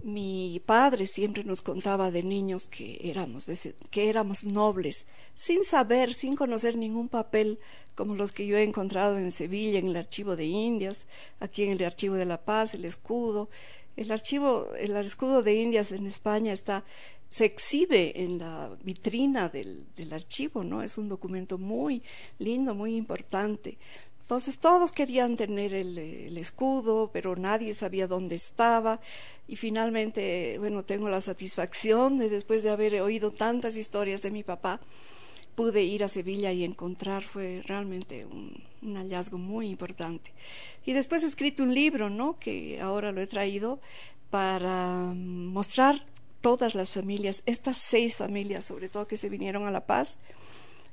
Mi 0.02 0.62
padre 0.64 1.06
siempre 1.06 1.44
nos 1.44 1.60
contaba 1.60 2.10
de 2.10 2.22
niños 2.22 2.66
que 2.66 2.98
éramos, 3.02 3.44
que 3.90 4.08
éramos 4.08 4.44
nobles, 4.44 5.04
sin 5.34 5.64
saber, 5.64 6.14
sin 6.14 6.34
conocer 6.34 6.78
ningún 6.78 7.10
papel 7.10 7.58
como 7.94 8.14
los 8.14 8.32
que 8.32 8.46
yo 8.46 8.56
he 8.56 8.62
encontrado 8.62 9.18
en 9.18 9.30
Sevilla, 9.30 9.78
en 9.78 9.88
el 9.88 9.96
Archivo 9.96 10.34
de 10.34 10.46
Indias, 10.46 11.06
aquí 11.38 11.64
en 11.64 11.72
el 11.72 11.84
Archivo 11.84 12.14
de 12.14 12.24
la 12.24 12.40
Paz, 12.40 12.72
el 12.72 12.86
escudo. 12.86 13.50
El 13.98 14.12
archivo, 14.12 14.68
el 14.78 14.96
escudo 14.96 15.42
de 15.42 15.56
Indias 15.56 15.90
en 15.90 16.06
España 16.06 16.52
está 16.52 16.84
se 17.28 17.44
exhibe 17.44 18.22
en 18.22 18.38
la 18.38 18.70
vitrina 18.82 19.48
del, 19.48 19.86
archivo, 20.12 20.64
¿no? 20.64 20.82
Es 20.82 20.96
un 20.96 21.08
documento 21.08 21.58
muy 21.58 22.02
lindo, 22.38 22.74
muy 22.74 22.96
importante. 22.96 23.76
Entonces 24.22 24.58
todos 24.58 24.92
querían 24.92 25.36
tener 25.36 25.74
el, 25.74 26.36
escudo, 26.36 27.10
pero 27.12 27.36
nadie 27.36 27.74
sabía 27.74 28.06
dónde 28.06 28.36
estaba. 28.36 29.00
Y 29.46 29.56
finalmente, 29.56 30.56
bueno, 30.58 30.84
tengo 30.84 31.08
la 31.08 31.20
satisfacción 31.20 32.18
de 32.18 32.28
después 32.28 32.62
de 32.62 32.70
haber 32.70 33.00
oído 33.00 33.30
tantas 33.30 33.76
historias 33.76 34.22
de 34.22 34.30
mi 34.30 34.42
papá, 34.42 34.80
pude 35.54 35.82
ir 35.82 36.04
a 36.04 36.08
Sevilla 36.08 36.52
y 36.52 36.64
encontrar, 36.64 37.24
fue 37.24 37.62
realmente 37.66 38.24
un, 38.26 38.62
un 38.82 38.96
hallazgo 38.96 39.38
muy 39.38 39.68
importante. 39.68 40.32
Y 40.86 40.92
después 40.92 41.22
he 41.22 41.26
escrito 41.26 41.62
un 41.62 41.74
libro, 41.74 42.08
¿no? 42.10 42.36
Que 42.36 42.80
ahora 42.80 43.12
lo 43.12 43.20
he 43.20 43.26
traído 43.26 43.80
para 44.30 45.12
mostrar 45.14 46.04
todas 46.48 46.74
las 46.74 46.88
familias, 46.92 47.42
estas 47.44 47.76
seis 47.76 48.16
familias 48.16 48.64
sobre 48.64 48.88
todo 48.88 49.06
que 49.06 49.18
se 49.18 49.28
vinieron 49.28 49.66
a 49.66 49.70
La 49.70 49.84
Paz 49.84 50.16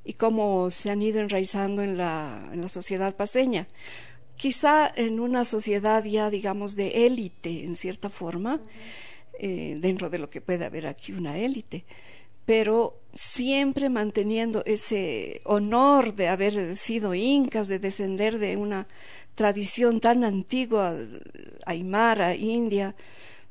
y 0.04 0.12
cómo 0.12 0.70
se 0.70 0.92
han 0.92 1.02
ido 1.02 1.22
enraizando 1.22 1.82
en 1.82 1.96
la, 1.96 2.50
en 2.52 2.60
la 2.60 2.68
sociedad 2.68 3.16
paseña. 3.16 3.66
Quizá 4.36 4.92
en 4.98 5.22
una 5.22 5.46
sociedad 5.46 6.04
ya, 6.04 6.30
digamos, 6.30 6.76
de 6.76 7.06
élite, 7.06 7.64
en 7.64 7.78
cierta 7.78 8.10
forma, 8.10 8.60
eh, 9.40 9.78
dentro 9.80 10.10
de 10.10 10.20
lo 10.20 10.30
que 10.30 10.42
puede 10.42 10.66
haber 10.66 10.88
aquí 10.88 11.14
una 11.14 11.38
élite, 11.38 11.86
pero 12.44 13.00
siempre 13.14 13.88
manteniendo 13.88 14.62
ese 14.66 15.40
honor 15.46 16.16
de 16.16 16.28
haber 16.28 16.76
sido 16.76 17.16
incas, 17.16 17.70
de 17.70 17.80
descender 17.80 18.40
de 18.40 18.58
una 18.58 18.88
tradición 19.36 20.02
tan 20.02 20.26
antigua, 20.26 20.98
aymara, 21.66 22.36
india, 22.36 22.94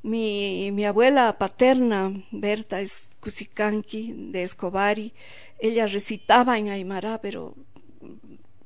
mi, 0.05 0.71
mi 0.71 0.85
abuela 0.85 1.38
paterna, 1.38 2.12
Berta, 2.31 2.79
Cusicanqui 3.21 4.12
de 4.33 4.43
Escobari. 4.43 5.14
Ella 5.59 5.87
recitaba 5.87 6.59
en 6.59 6.69
Aymara, 6.69 7.21
pero 7.23 7.55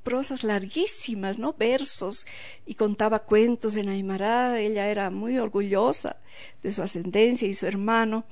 prosas 0.03 0.43
larguísimas, 0.43 1.39
¿no? 1.39 1.53
Versos 1.53 2.27
y 2.67 2.75
contaba 2.75 3.21
cuentos 3.21 3.77
en 3.77 3.89
Aymara. 3.89 4.61
Ella 4.61 4.89
era 4.89 5.11
muy 5.11 5.39
orgullosa 5.39 6.17
de 6.63 6.73
su 6.73 6.83
ascendencia 6.83 7.47
y 7.47 7.55
su 7.55 7.67
hermano 7.67 8.25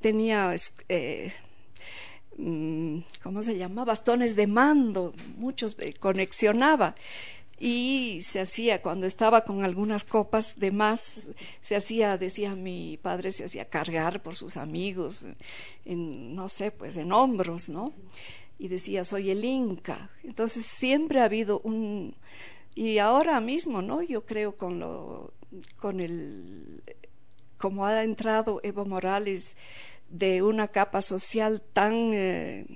tenía, 0.00 0.56
eh, 0.88 1.32
mm, 2.38 2.98
¿cómo 3.22 3.42
se 3.42 3.58
llama? 3.58 3.84
Bastones 3.84 4.34
de 4.34 4.46
mando, 4.46 5.12
muchos 5.36 5.76
eh, 5.78 5.92
conexionaba 5.92 6.94
y 7.58 8.20
se 8.22 8.40
hacía 8.40 8.82
cuando 8.82 9.06
estaba 9.06 9.44
con 9.44 9.64
algunas 9.64 10.04
copas 10.04 10.58
de 10.58 10.70
más 10.70 11.28
se 11.62 11.76
hacía 11.76 12.18
decía 12.18 12.54
mi 12.54 12.98
padre 13.00 13.32
se 13.32 13.44
hacía 13.44 13.68
cargar 13.68 14.22
por 14.22 14.34
sus 14.34 14.58
amigos 14.58 15.26
en 15.84 16.34
no 16.34 16.48
sé 16.50 16.70
pues 16.70 16.96
en 16.96 17.12
hombros 17.12 17.70
no 17.70 17.94
y 18.58 18.68
decía 18.68 19.04
soy 19.04 19.30
el 19.30 19.44
inca 19.44 20.10
entonces 20.22 20.66
siempre 20.66 21.20
ha 21.20 21.24
habido 21.24 21.60
un 21.60 22.14
y 22.74 22.98
ahora 22.98 23.40
mismo 23.40 23.80
no 23.80 24.02
yo 24.02 24.26
creo 24.26 24.54
con 24.56 24.78
lo 24.78 25.32
con 25.78 26.00
el 26.00 26.82
como 27.56 27.86
ha 27.86 28.02
entrado 28.02 28.60
Evo 28.62 28.84
Morales 28.84 29.56
de 30.10 30.42
una 30.42 30.68
capa 30.68 31.00
social 31.00 31.62
tan 31.72 31.94
eh, 32.12 32.66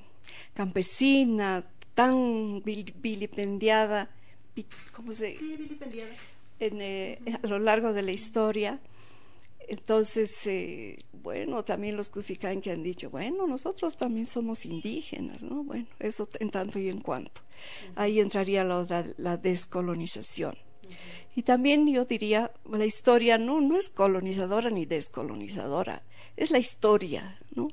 campesina 0.55 1.67
tan 1.93 2.63
vilipendiada 2.63 4.09
¿cómo 4.93 5.13
se? 5.13 5.37
Eh, 6.61 7.19
a 7.43 7.47
lo 7.47 7.59
largo 7.59 7.93
de 7.93 8.03
la 8.03 8.13
historia. 8.13 8.81
Entonces, 9.69 10.47
eh, 10.47 10.99
bueno, 11.13 11.63
también 11.63 11.97
los 11.97 12.09
Cusicán 12.09 12.61
que 12.61 12.73
han 12.73 12.83
dicho, 12.83 13.09
bueno, 13.09 13.47
nosotros 13.47 13.97
también 13.97 14.27
somos 14.27 14.67
indígenas, 14.67 15.43
¿no? 15.43 15.63
Bueno, 15.63 15.87
eso 16.01 16.29
en 16.41 16.51
tanto 16.51 16.79
y 16.79 16.89
en 16.89 17.01
cuanto. 17.01 17.43
Ahí 17.95 18.21
entraría 18.21 18.65
la, 18.65 19.37
descolonización. 19.37 20.57
Y 21.37 21.43
también 21.43 21.87
yo 21.87 22.05
diría, 22.05 22.51
la 22.69 22.85
historia 22.85 23.39
no, 23.39 23.61
no 23.61 23.79
es 23.79 23.91
colonizadora 23.91 24.71
ni 24.71 24.87
descolonizadora, 24.87 26.03
es 26.37 26.51
la 26.51 26.59
historia, 26.59 27.39
¿no? 27.55 27.69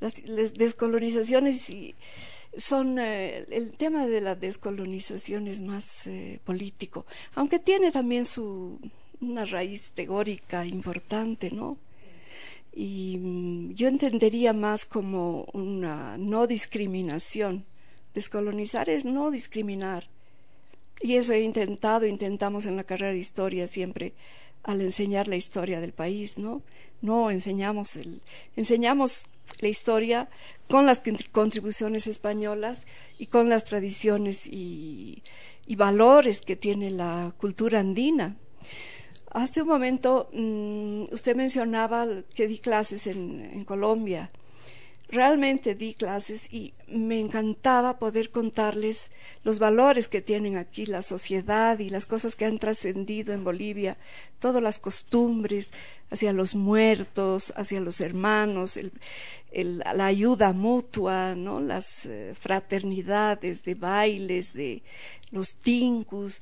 Las, 0.00 0.22
las 0.26 0.52
descolonizaciones 0.52 1.70
y 1.70 1.94
son 2.56 2.98
eh, 2.98 3.46
el 3.50 3.72
tema 3.76 4.06
de 4.06 4.20
la 4.20 4.34
descolonización 4.34 5.48
es 5.48 5.60
más 5.60 6.06
eh, 6.06 6.40
político, 6.44 7.06
aunque 7.34 7.58
tiene 7.58 7.90
también 7.90 8.24
su 8.24 8.78
una 9.20 9.44
raíz 9.44 9.92
teórica 9.92 10.66
importante, 10.66 11.50
¿no? 11.50 11.78
Y 12.74 13.18
mm, 13.18 13.74
yo 13.74 13.88
entendería 13.88 14.52
más 14.52 14.84
como 14.84 15.44
una 15.52 16.18
no 16.18 16.46
discriminación. 16.46 17.64
Descolonizar 18.14 18.88
es 18.90 19.04
no 19.04 19.30
discriminar. 19.30 20.08
Y 21.00 21.16
eso 21.16 21.32
he 21.32 21.42
intentado, 21.42 22.06
intentamos 22.06 22.66
en 22.66 22.76
la 22.76 22.84
carrera 22.84 23.12
de 23.12 23.18
historia 23.18 23.66
siempre 23.66 24.12
al 24.62 24.80
enseñar 24.80 25.28
la 25.28 25.36
historia 25.36 25.80
del 25.80 25.92
país, 25.92 26.38
¿no? 26.38 26.62
No 27.00 27.30
enseñamos 27.30 27.96
el, 27.96 28.20
enseñamos 28.56 29.26
la 29.60 29.68
historia 29.68 30.28
con 30.68 30.86
las 30.86 31.02
contribuciones 31.32 32.06
españolas 32.06 32.86
y 33.18 33.26
con 33.26 33.48
las 33.48 33.64
tradiciones 33.64 34.46
y, 34.46 35.22
valores 35.76 36.42
que 36.42 36.54
tiene 36.56 36.90
la 36.90 37.32
cultura 37.38 37.80
andina. 37.80 38.36
Hace 39.30 39.62
un 39.62 39.68
momento 39.68 40.28
mm, 40.32 41.04
usted 41.12 41.34
mencionaba 41.34 42.06
que 42.34 42.46
di 42.46 42.58
clases 42.58 43.06
en 43.06 43.64
Colombia 43.64 44.30
realmente 45.12 45.74
di 45.74 45.92
clases 45.92 46.52
y 46.52 46.72
me 46.88 47.20
encantaba 47.20 47.98
poder 47.98 48.30
contarles 48.30 49.10
los 49.44 49.58
valores 49.58 50.08
que 50.08 50.22
tienen 50.22 50.56
aquí 50.56 50.86
la 50.86 51.02
sociedad 51.02 51.78
y 51.78 51.90
las 51.90 52.06
cosas 52.06 52.34
que 52.34 52.46
han 52.46 52.58
trascendido 52.58 53.34
en 53.34 53.44
Bolivia, 53.44 53.98
todas 54.38 54.62
las 54.62 54.78
costumbres 54.78 55.70
hacia 56.10 56.32
los 56.32 56.54
muertos, 56.54 57.52
hacia 57.56 57.80
los 57.80 58.00
hermanos, 58.00 58.78
la 59.52 60.06
ayuda 60.06 60.54
mutua, 60.54 61.34
¿no? 61.34 61.60
las 61.60 62.06
eh, 62.06 62.34
fraternidades 62.34 63.64
de 63.64 63.74
bailes, 63.74 64.54
de 64.54 64.82
los 65.30 65.56
tincus, 65.56 66.40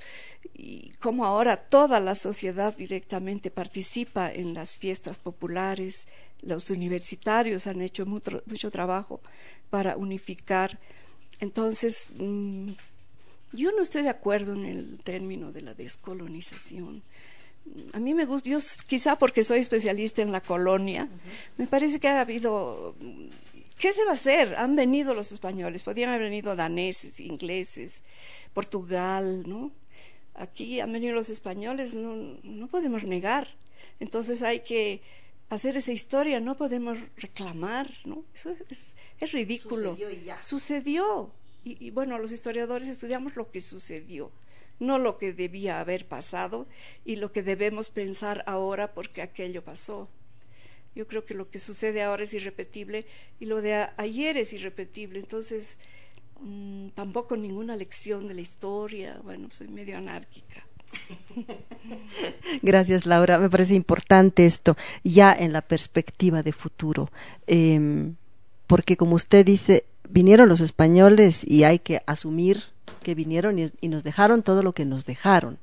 y 0.54 0.92
cómo 1.00 1.24
ahora 1.24 1.56
toda 1.56 1.98
la 1.98 2.14
sociedad 2.14 2.76
directamente 2.76 3.50
participa 3.50 4.32
en 4.32 4.54
las 4.54 4.76
fiestas 4.76 5.18
populares, 5.18 6.06
los 6.42 6.70
universitarios 6.70 7.66
han 7.66 7.80
hecho 7.80 8.06
mucho, 8.06 8.42
mucho 8.46 8.70
trabajo 8.70 9.20
para 9.70 9.96
unificar. 9.96 10.78
Entonces, 11.40 12.08
mm, 12.16 12.70
yo 13.52 13.72
no 13.72 13.82
estoy 13.82 14.02
de 14.02 14.10
acuerdo 14.10 14.54
en 14.54 14.64
el 14.64 14.98
término 15.02 15.52
de 15.52 15.62
la 15.62 15.74
descolonización. 15.74 17.02
A 17.92 18.00
mí 18.00 18.14
me 18.14 18.24
gusta, 18.24 18.50
yo 18.50 18.58
quizá 18.86 19.16
porque 19.16 19.44
soy 19.44 19.60
especialista 19.60 20.22
en 20.22 20.32
la 20.32 20.40
colonia, 20.40 21.08
me 21.56 21.66
parece 21.66 22.00
que 22.00 22.08
ha 22.08 22.20
habido 22.20 22.94
¿Qué 23.80 23.94
se 23.94 24.04
va 24.04 24.10
a 24.10 24.14
hacer? 24.14 24.56
Han 24.56 24.76
venido 24.76 25.14
los 25.14 25.32
españoles, 25.32 25.82
podrían 25.82 26.10
haber 26.10 26.24
venido 26.24 26.54
daneses, 26.54 27.18
ingleses, 27.18 28.02
Portugal, 28.52 29.48
¿no? 29.48 29.72
Aquí 30.34 30.80
han 30.80 30.92
venido 30.92 31.14
los 31.14 31.30
españoles, 31.30 31.94
no, 31.94 32.14
no 32.42 32.66
podemos 32.66 33.04
negar. 33.04 33.48
Entonces 33.98 34.42
hay 34.42 34.60
que 34.60 35.00
hacer 35.50 35.76
esa 35.76 35.92
historia, 35.92 36.40
no 36.40 36.56
podemos 36.56 36.98
reclamar, 37.16 37.90
¿no? 38.04 38.24
Eso 38.32 38.50
es, 38.70 38.94
es 39.18 39.32
ridículo. 39.32 39.90
Sucedió 39.90 40.10
y 40.10 40.24
ya. 40.24 40.40
Sucedió. 40.40 41.30
Y, 41.64 41.86
y, 41.86 41.90
bueno, 41.90 42.18
los 42.18 42.32
historiadores 42.32 42.88
estudiamos 42.88 43.36
lo 43.36 43.50
que 43.50 43.60
sucedió, 43.60 44.30
no 44.78 44.98
lo 44.98 45.18
que 45.18 45.34
debía 45.34 45.80
haber 45.80 46.06
pasado 46.06 46.66
y 47.04 47.16
lo 47.16 47.32
que 47.32 47.42
debemos 47.42 47.90
pensar 47.90 48.42
ahora 48.46 48.94
porque 48.94 49.20
aquello 49.20 49.62
pasó. 49.62 50.08
Yo 50.94 51.06
creo 51.06 51.26
que 51.26 51.34
lo 51.34 51.50
que 51.50 51.58
sucede 51.58 52.02
ahora 52.02 52.24
es 52.24 52.32
irrepetible 52.32 53.06
y 53.38 53.46
lo 53.46 53.60
de 53.60 53.88
ayer 53.96 54.38
es 54.38 54.52
irrepetible. 54.52 55.18
Entonces, 55.18 55.78
mmm, 56.40 56.88
tampoco 56.90 57.36
ninguna 57.36 57.76
lección 57.76 58.26
de 58.26 58.34
la 58.34 58.40
historia. 58.40 59.20
Bueno, 59.22 59.48
soy 59.50 59.68
medio 59.68 59.98
anárquica. 59.98 60.66
Gracias, 62.62 63.06
Laura. 63.06 63.38
Me 63.38 63.50
parece 63.50 63.74
importante 63.74 64.46
esto, 64.46 64.76
ya 65.04 65.32
en 65.32 65.52
la 65.52 65.62
perspectiva 65.62 66.42
de 66.42 66.52
futuro. 66.52 67.10
Eh, 67.46 68.12
porque, 68.66 68.96
como 68.96 69.16
usted 69.16 69.44
dice, 69.44 69.84
vinieron 70.08 70.48
los 70.48 70.60
españoles 70.60 71.44
y 71.46 71.64
hay 71.64 71.78
que 71.78 72.02
asumir 72.06 72.64
que 73.02 73.14
vinieron 73.14 73.58
y, 73.58 73.66
y 73.80 73.88
nos 73.88 74.04
dejaron 74.04 74.42
todo 74.42 74.62
lo 74.62 74.72
que 74.72 74.84
nos 74.84 75.04
dejaron. 75.06 75.58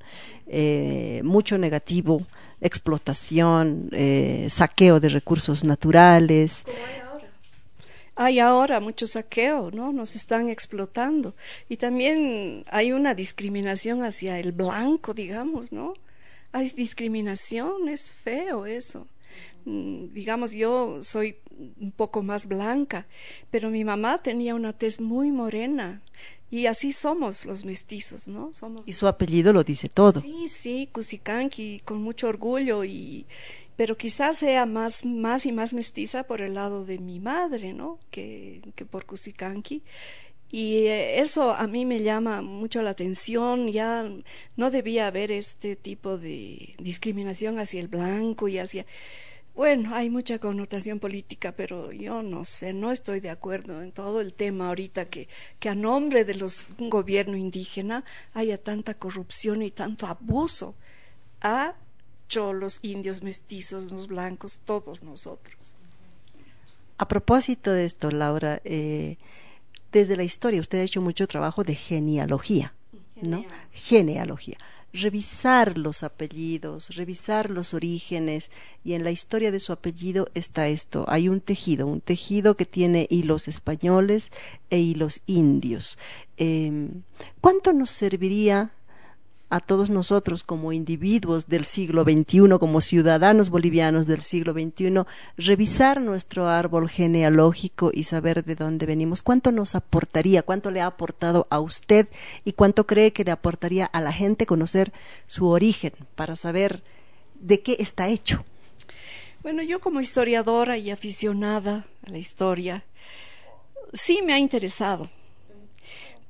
Eh, 0.48 1.22
mucho 1.24 1.58
negativo, 1.58 2.26
explotación, 2.62 3.90
eh, 3.92 4.48
saqueo 4.50 5.00
de 5.00 5.10
recursos 5.10 5.64
naturales. 5.64 6.66
Hay 8.18 8.40
ahora. 8.40 8.48
Hay 8.48 8.58
ahora 8.58 8.80
mucho 8.80 9.08
saqueo, 9.08 9.72
¿no? 9.72 9.94
Nos 9.94 10.16
están 10.16 10.50
explotando. 10.50 11.36
Y 11.70 11.78
también 11.78 12.66
hay 12.70 12.92
una 12.92 13.14
discriminación 13.14 14.04
hacia 14.04 14.40
el 14.40 14.52
blanco, 14.52 15.14
digamos, 15.14 15.72
¿no? 15.72 15.94
Hay 16.52 16.70
discriminación, 16.70 17.88
es 17.90 18.12
feo 18.12 18.66
eso 18.66 19.08
digamos, 19.68 20.54
yo 20.54 21.04
soy 21.04 21.36
un 21.80 21.92
poco 21.92 22.24
más 22.24 22.48
blanca, 22.48 23.06
pero 23.52 23.70
mi 23.70 23.84
mamá 23.84 24.18
tenía 24.20 24.56
una 24.56 24.74
tez 24.74 25.02
muy 25.02 25.32
morena 25.32 26.02
y 26.50 26.68
así 26.68 26.94
somos 26.94 27.44
los 27.46 27.66
mestizos, 27.66 28.28
¿no? 28.28 28.54
Somos 28.54 28.88
Y 28.88 28.94
su 28.94 29.08
apellido 29.08 29.52
lo 29.52 29.64
dice 29.64 29.90
todo. 29.90 30.22
Sí, 30.22 30.48
sí, 30.48 30.90
Cusicanqui, 30.92 31.82
con 31.84 32.02
mucho 32.02 32.28
orgullo 32.28 32.86
y 32.86 33.26
pero 33.78 33.96
quizás 33.98 34.38
sea 34.38 34.66
más 34.66 35.06
más 35.06 35.46
y 35.46 35.54
más 35.54 35.74
mestiza 35.74 36.24
por 36.24 36.42
el 36.42 36.56
lado 36.56 36.86
de 36.86 37.00
mi 37.00 37.20
madre, 37.22 37.74
¿no? 37.74 38.00
Que, 38.12 38.62
que 38.76 38.86
por 38.86 39.06
Cusicanqui. 39.06 39.84
Y 40.50 40.88
eh, 40.88 41.20
eso 41.20 41.52
a 41.54 41.68
mí 41.68 41.86
me 41.86 42.02
llama 42.02 42.42
mucho 42.42 42.82
la 42.82 42.92
atención, 42.92 43.68
ya 43.70 44.10
no 44.56 44.70
debía 44.72 45.08
haber 45.08 45.32
este 45.32 45.76
tipo 45.76 46.18
de 46.18 46.74
discriminación 46.80 47.60
hacia 47.60 47.82
el 47.82 47.88
blanco 47.90 48.48
y 48.48 48.58
hacia 48.60 48.86
bueno, 49.58 49.96
hay 49.96 50.12
mucha 50.12 50.38
connotación 50.38 51.00
política, 51.00 51.52
pero 51.52 51.92
yo 51.92 52.22
no 52.22 52.46
sé, 52.46 52.74
no 52.74 52.92
estoy 52.92 53.20
de 53.22 53.32
acuerdo 53.32 53.82
en 53.82 53.92
todo 53.92 54.22
el 54.22 54.36
tema 54.36 54.68
ahorita 54.68 55.06
que, 55.06 55.28
que 55.60 55.70
a 55.70 55.74
nombre 55.74 56.26
de 56.26 56.36
los, 56.36 56.68
un 56.78 56.92
gobierno 56.92 57.36
indígena 57.36 58.04
haya 58.36 58.60
tanta 58.62 58.94
corrupción 58.94 59.64
y 59.64 59.72
tanto 59.72 60.06
abuso 60.06 60.76
a 61.42 61.74
cholos, 62.28 62.80
indios, 62.82 63.24
mestizos, 63.24 63.92
los 63.92 64.08
blancos, 64.08 64.60
todos 64.66 65.04
nosotros. 65.04 65.76
A 66.98 67.08
propósito 67.08 67.72
de 67.72 67.86
esto, 67.86 68.12
Laura, 68.12 68.62
eh, 68.64 69.18
desde 69.92 70.18
la 70.18 70.24
historia 70.24 70.62
usted 70.62 70.80
ha 70.80 70.84
hecho 70.84 71.02
mucho 71.02 71.28
trabajo 71.28 71.64
de 71.64 71.76
genealogía, 71.76 72.74
¿no? 73.22 73.46
Genealogía 73.72 74.58
revisar 74.94 75.78
los 75.78 76.04
apellidos, 76.04 76.96
revisar 76.96 77.50
los 77.50 77.74
orígenes 77.74 78.52
y 78.84 78.94
en 78.94 79.04
la 79.04 79.12
historia 79.12 79.52
de 79.52 79.60
su 79.60 79.74
apellido 79.74 80.30
está 80.34 80.68
esto, 80.68 81.06
hay 81.08 81.30
un 81.30 81.42
tejido, 81.42 81.88
un 81.88 82.02
tejido 82.02 82.56
que 82.56 82.66
tiene 82.66 83.08
hilos 83.10 83.48
españoles 83.48 84.32
e 84.70 84.80
hilos 84.80 85.22
indios. 85.26 85.98
Eh, 86.38 86.90
¿Cuánto 87.42 87.74
nos 87.74 87.92
serviría 87.92 88.72
a 89.50 89.60
todos 89.60 89.90
nosotros 89.90 90.44
como 90.44 90.74
individuos 90.74 91.48
del 91.48 91.66
siglo 91.66 92.04
XXI, 92.04 92.58
como 92.60 92.82
ciudadanos 92.82 93.50
bolivianos 93.50 94.06
del 94.06 94.22
siglo 94.22 94.54
XXI, 94.54 95.04
revisar 95.38 96.02
nuestro 96.02 96.48
árbol 96.48 96.90
genealógico 96.90 97.92
y 97.94 98.04
saber 98.04 98.44
de 98.44 98.56
dónde 98.56 98.86
venimos. 98.86 99.22
¿Cuánto 99.22 99.52
nos 99.52 99.76
aportaría? 99.76 100.44
¿Cuánto 100.44 100.72
le 100.72 100.82
ha 100.82 100.88
aportado 100.88 101.48
a 101.50 101.60
usted? 101.60 102.08
¿Y 102.44 102.54
cuánto 102.54 102.86
cree 102.86 103.14
que 103.14 103.24
le 103.24 103.32
aportaría 103.32 103.86
a 103.86 104.02
la 104.02 104.12
gente 104.12 104.46
conocer 104.46 104.92
su 105.28 105.48
origen 105.48 105.94
para 106.16 106.36
saber 106.36 106.84
de 107.40 107.62
qué 107.62 107.78
está 107.80 108.10
hecho? 108.10 108.44
Bueno, 109.44 109.64
yo 109.64 109.80
como 109.80 110.02
historiadora 110.02 110.78
y 110.78 110.92
aficionada 110.92 111.88
a 112.06 112.10
la 112.10 112.18
historia, 112.18 112.84
sí 113.94 114.22
me 114.22 114.34
ha 114.34 114.40
interesado, 114.40 115.10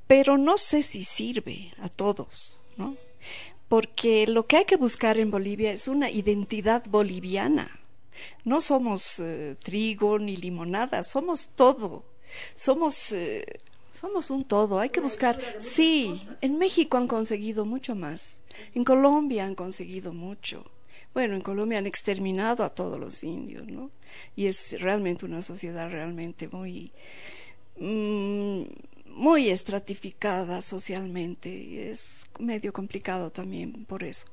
pero 0.06 0.38
no 0.38 0.56
sé 0.56 0.82
si 0.82 1.02
sirve 1.02 1.72
a 1.82 1.88
todos. 1.88 2.62
Porque 3.68 4.26
lo 4.26 4.46
que 4.46 4.58
hay 4.58 4.64
que 4.64 4.76
buscar 4.76 5.18
en 5.18 5.30
Bolivia 5.30 5.72
es 5.72 5.88
una 5.88 6.10
identidad 6.10 6.84
boliviana. 6.88 7.80
No 8.44 8.60
somos 8.60 9.20
eh, 9.20 9.56
trigo 9.62 10.18
ni 10.18 10.36
limonada, 10.36 11.02
somos 11.02 11.50
todo. 11.54 12.04
Somos 12.54 13.12
eh, 13.12 13.44
somos 13.92 14.30
un 14.30 14.44
todo, 14.44 14.78
hay 14.78 14.90
que 14.90 15.00
buscar. 15.00 15.40
Sí, 15.58 16.14
en 16.40 16.56
México 16.56 16.96
han 16.96 17.08
conseguido 17.08 17.64
mucho 17.64 17.96
más. 17.96 18.40
En 18.74 18.84
Colombia 18.84 19.44
han 19.44 19.56
conseguido 19.56 20.12
mucho. 20.12 20.64
Bueno, 21.14 21.34
en 21.34 21.40
Colombia 21.40 21.78
han 21.78 21.86
exterminado 21.86 22.62
a 22.62 22.72
todos 22.72 23.00
los 23.00 23.24
indios, 23.24 23.66
¿no? 23.66 23.90
Y 24.36 24.46
es 24.46 24.80
realmente 24.80 25.26
una 25.26 25.42
sociedad 25.42 25.90
realmente 25.90 26.46
muy 26.48 26.92
mmm, 27.78 28.62
muy 29.18 29.48
estratificada 29.50 30.62
socialmente 30.62 31.50
y 31.50 31.78
es 31.78 32.24
medio 32.38 32.72
complicado 32.72 33.30
también 33.30 33.84
por 33.84 34.04
eso. 34.04 34.26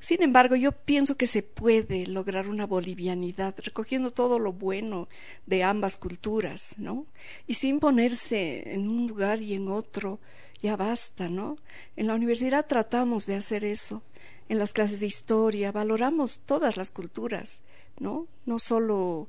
Sin 0.00 0.22
embargo, 0.22 0.56
yo 0.56 0.72
pienso 0.72 1.16
que 1.16 1.28
se 1.28 1.42
puede 1.42 2.06
lograr 2.06 2.48
una 2.48 2.66
bolivianidad 2.66 3.54
recogiendo 3.58 4.10
todo 4.10 4.40
lo 4.40 4.52
bueno 4.52 5.08
de 5.46 5.62
ambas 5.62 5.96
culturas, 5.96 6.74
¿no? 6.76 7.06
Y 7.46 7.54
sin 7.54 7.78
ponerse 7.78 8.72
en 8.72 8.88
un 8.88 9.06
lugar 9.06 9.40
y 9.40 9.54
en 9.54 9.68
otro, 9.68 10.18
ya 10.60 10.74
basta, 10.76 11.28
¿no? 11.28 11.56
En 11.94 12.08
la 12.08 12.14
universidad 12.14 12.66
tratamos 12.66 13.26
de 13.26 13.36
hacer 13.36 13.64
eso. 13.64 14.02
En 14.48 14.58
las 14.58 14.72
clases 14.72 14.98
de 15.00 15.06
historia 15.06 15.70
valoramos 15.70 16.40
todas 16.46 16.76
las 16.76 16.90
culturas, 16.90 17.62
¿no? 18.00 18.26
No 18.44 18.58
solo 18.58 19.28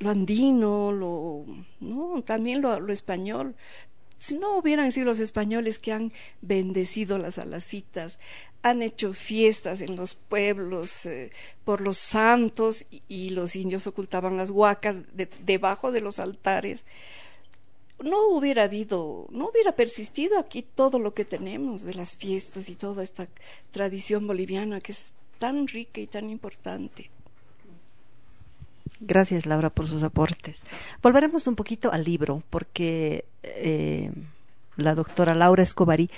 lo 0.00 0.10
andino, 0.10 0.92
lo, 0.92 1.44
no, 1.80 2.22
también 2.22 2.60
lo, 2.60 2.78
lo 2.80 2.92
español, 2.92 3.54
si 4.18 4.36
no 4.36 4.56
hubieran 4.58 4.90
sido 4.92 5.06
los 5.06 5.20
españoles 5.20 5.78
que 5.78 5.92
han 5.92 6.12
bendecido 6.42 7.18
las 7.18 7.38
alacitas, 7.38 8.18
han 8.62 8.82
hecho 8.82 9.14
fiestas 9.14 9.80
en 9.80 9.94
los 9.94 10.14
pueblos 10.16 11.06
eh, 11.06 11.30
por 11.64 11.80
los 11.80 11.96
santos 11.96 12.84
y, 13.08 13.30
los 13.30 13.54
indios 13.54 13.86
ocultaban 13.86 14.36
las 14.36 14.50
huacas 14.50 15.00
de, 15.16 15.28
debajo 15.44 15.92
de 15.92 16.00
los 16.00 16.18
altares, 16.18 16.84
no 18.02 18.28
hubiera 18.28 18.64
habido, 18.64 19.26
no 19.30 19.48
hubiera 19.48 19.72
persistido 19.72 20.38
aquí 20.38 20.62
todo 20.62 20.98
lo 20.98 21.14
que 21.14 21.24
tenemos 21.24 21.82
de 21.82 21.94
las 21.94 22.16
fiestas 22.16 22.68
y 22.68 22.74
toda 22.74 23.02
esta 23.02 23.28
tradición 23.70 24.26
boliviana 24.26 24.80
que 24.80 24.92
es 24.92 25.12
tan 25.38 25.66
rica 25.68 26.00
y 26.00 26.06
tan 26.06 26.30
importante. 26.30 27.10
Gracias, 29.00 29.46
Laura, 29.46 29.70
por 29.70 29.86
sus 29.86 30.02
aportes. 30.02 30.62
Volveremos 31.02 31.46
un 31.46 31.54
poquito 31.54 31.92
al 31.92 32.04
libro, 32.04 32.42
porque 32.50 33.24
eh, 33.42 34.10
la 34.76 34.94
doctora 34.94 35.34
Laura 35.34 35.62
Escobarí 35.62 36.10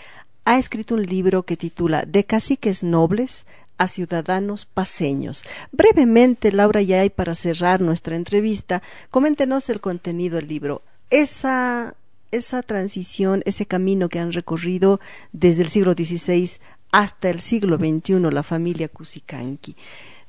ha 0.45 0.59
escrito 0.59 0.95
un 0.95 1.05
libro 1.05 1.43
que 1.43 1.57
titula 1.57 2.05
De 2.07 2.25
caciques 2.25 2.83
nobles 2.83 3.47
a 3.77 3.89
ciudadanos 3.89 4.67
paseños. 4.67 5.45
Brevemente, 5.73 6.53
Laura, 6.53 6.83
ya 6.83 7.01
hay 7.01 7.11
para 7.11 7.35
cerrar 7.35 7.81
nuestra 7.81 8.17
entrevista, 8.17 8.83
coméntenos 9.11 9.69
el 9.71 9.81
contenido 9.81 10.37
del 10.37 10.49
libro. 10.49 10.83
Esa, 11.11 11.95
esa 12.31 12.63
transición, 12.63 13.43
ese 13.47 13.67
camino 13.67 14.09
que 14.09 14.19
han 14.19 14.33
recorrido 14.33 15.01
desde 15.33 15.63
el 15.63 15.69
siglo 15.69 15.93
XVI 15.93 16.51
hasta 16.93 17.31
el 17.31 17.41
siglo 17.41 17.77
XXI 17.77 18.21
la 18.31 18.43
familia 18.43 18.89
Cusicanqui 18.89 19.77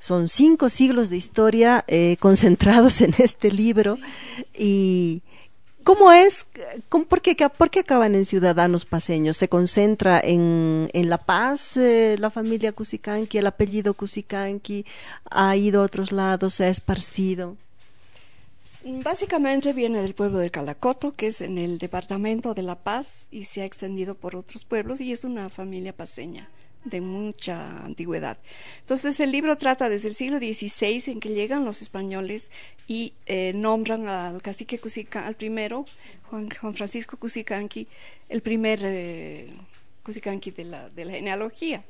Son 0.02 0.28
cinco 0.28 0.68
siglos 0.68 1.12
de 1.12 1.18
historia 1.18 1.86
eh, 1.88 2.18
concentrados 2.20 3.02
en 3.08 3.14
este 3.20 3.52
libro 3.52 4.00
y 4.58 5.22
¿Cómo 5.84 6.12
es? 6.12 6.48
por, 6.90 7.22
qué, 7.22 7.36
por, 7.50 7.70
qué, 7.72 7.80
acaban 7.80 8.14
en 8.14 8.26
ciudadanos 8.26 8.86
paseños? 8.86 9.38
¿Se 9.38 9.48
concentra 9.48 10.20
en, 10.20 10.90
en 10.94 11.10
La 11.10 11.18
Paz 11.18 11.76
eh, 11.78 12.18
la 12.20 12.30
familia 12.30 12.72
Cusicanqui, 12.72 13.40
el 13.40 13.48
apellido 13.48 13.96
Cusicanqui? 13.96 14.86
¿Ha 15.32 15.56
ido 15.56 15.82
a 15.82 15.86
otros 15.86 16.12
lados? 16.12 16.54
¿Se 16.56 16.66
ha 16.66 16.70
esparcido? 16.70 17.58
Básicamente 18.84 19.74
viene 19.74 20.02
del 20.04 20.14
pueblo 20.14 20.38
de 20.38 20.52
Calacoto, 20.52 21.14
que 21.14 21.28
es 21.28 21.42
en 21.42 21.58
el 21.58 21.80
departamento 21.80 22.54
de 22.54 22.62
La 22.62 22.76
Paz 22.76 23.28
y 23.32 23.46
se 23.46 23.62
ha 23.62 23.66
extendido 23.66 24.14
por 24.14 24.36
otros 24.36 24.66
pueblos 24.66 25.02
y 25.02 25.12
es 25.12 25.24
una 25.24 25.50
familia 25.50 25.94
paseña 25.94 26.48
de 26.84 27.02
mucha 27.02 27.84
antigüedad. 27.84 28.38
Entonces 28.80 29.20
el 29.20 29.32
libro 29.32 29.58
trata 29.58 29.90
desde 29.90 30.10
el 30.10 30.16
siglo 30.16 30.38
XVI 30.38 31.12
en 31.12 31.20
que 31.20 31.30
llegan 31.30 31.66
los 31.66 31.82
españoles 31.82 32.50
y 32.88 33.14
eh, 33.26 33.52
nombran 33.54 34.08
al 34.08 34.42
cacique 34.42 34.80
Cusica, 34.80 35.28
al 35.28 35.36
primero, 35.36 35.86
Juan, 36.30 36.50
Francisco 36.74 37.18
Cusicanqui, 37.18 37.88
el 38.30 38.42
primer 38.42 38.80
eh, 38.84 39.50
Cusicanqui 40.04 40.52
de 40.52 40.66
la, 40.66 40.90
de 40.90 41.06
la 41.06 41.14
genealogía. 41.14 41.84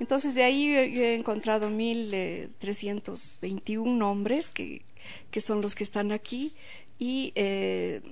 Entonces 0.00 0.34
de 0.34 0.42
ahí 0.42 0.68
he 0.68 1.14
encontrado 1.14 1.70
1321 1.70 3.96
nombres 3.96 4.50
que, 4.50 4.82
que 5.30 5.40
son 5.40 5.60
los 5.60 5.74
que 5.74 5.84
están 5.84 6.12
aquí 6.12 6.54
y 6.98 7.32
eh, 7.36 8.02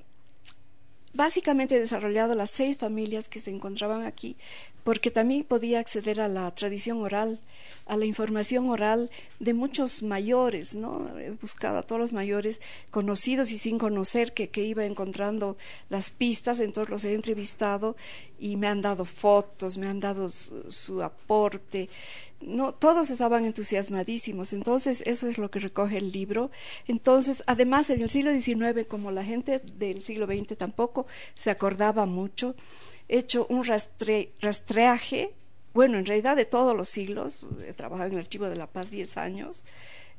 básicamente 1.12 1.76
he 1.76 1.80
desarrollado 1.80 2.34
las 2.34 2.50
seis 2.50 2.76
familias 2.76 3.28
que 3.28 3.40
se 3.40 3.50
encontraban 3.50 4.04
aquí 4.04 4.36
porque 4.84 5.10
también 5.10 5.44
podía 5.44 5.80
acceder 5.80 6.20
a 6.20 6.28
la 6.28 6.52
tradición 6.54 7.00
oral, 7.00 7.40
a 7.86 7.96
la 7.96 8.04
información 8.04 8.68
oral 8.68 9.10
de 9.38 9.54
muchos 9.54 10.02
mayores, 10.02 10.74
¿no? 10.74 11.18
He 11.18 11.30
buscado 11.30 11.78
a 11.78 11.82
todos 11.82 12.00
los 12.00 12.12
mayores 12.12 12.60
conocidos 12.90 13.50
y 13.50 13.58
sin 13.58 13.78
conocer 13.78 14.32
que, 14.32 14.48
que 14.48 14.64
iba 14.64 14.84
encontrando 14.84 15.56
las 15.88 16.10
pistas, 16.10 16.60
entonces 16.60 16.90
los 16.90 17.04
he 17.04 17.14
entrevistado 17.14 17.96
y 18.38 18.56
me 18.56 18.66
han 18.66 18.82
dado 18.82 19.04
fotos, 19.04 19.78
me 19.78 19.86
han 19.86 20.00
dado 20.00 20.28
su, 20.28 21.00
aporte, 21.00 21.88
no, 22.40 22.74
todos 22.74 23.10
estaban 23.10 23.44
entusiasmadísimos, 23.44 24.52
entonces 24.52 25.02
eso 25.06 25.28
es 25.28 25.38
lo 25.38 25.48
que 25.48 25.60
recoge 25.60 25.98
el 25.98 26.10
libro. 26.10 26.50
Entonces, 26.88 27.44
además 27.46 27.88
en 27.90 28.02
el 28.02 28.10
siglo 28.10 28.32
XIX, 28.32 28.84
como 28.88 29.12
la 29.12 29.22
gente 29.22 29.60
del 29.74 30.02
siglo 30.02 30.26
XX 30.26 30.58
tampoco 30.58 31.06
se 31.34 31.50
acordaba 31.50 32.04
mucho, 32.04 32.56
hecho 33.12 33.46
un 33.50 33.64
rastreaje, 33.64 35.34
bueno, 35.74 35.98
en 35.98 36.06
realidad 36.06 36.34
de 36.34 36.46
todos 36.46 36.74
los 36.74 36.88
siglos, 36.88 37.46
he 37.66 37.74
trabajado 37.74 38.08
en 38.08 38.14
el 38.14 38.20
Archivo 38.20 38.46
de 38.46 38.56
la 38.56 38.66
Paz 38.66 38.90
10 38.90 39.16
años, 39.18 39.64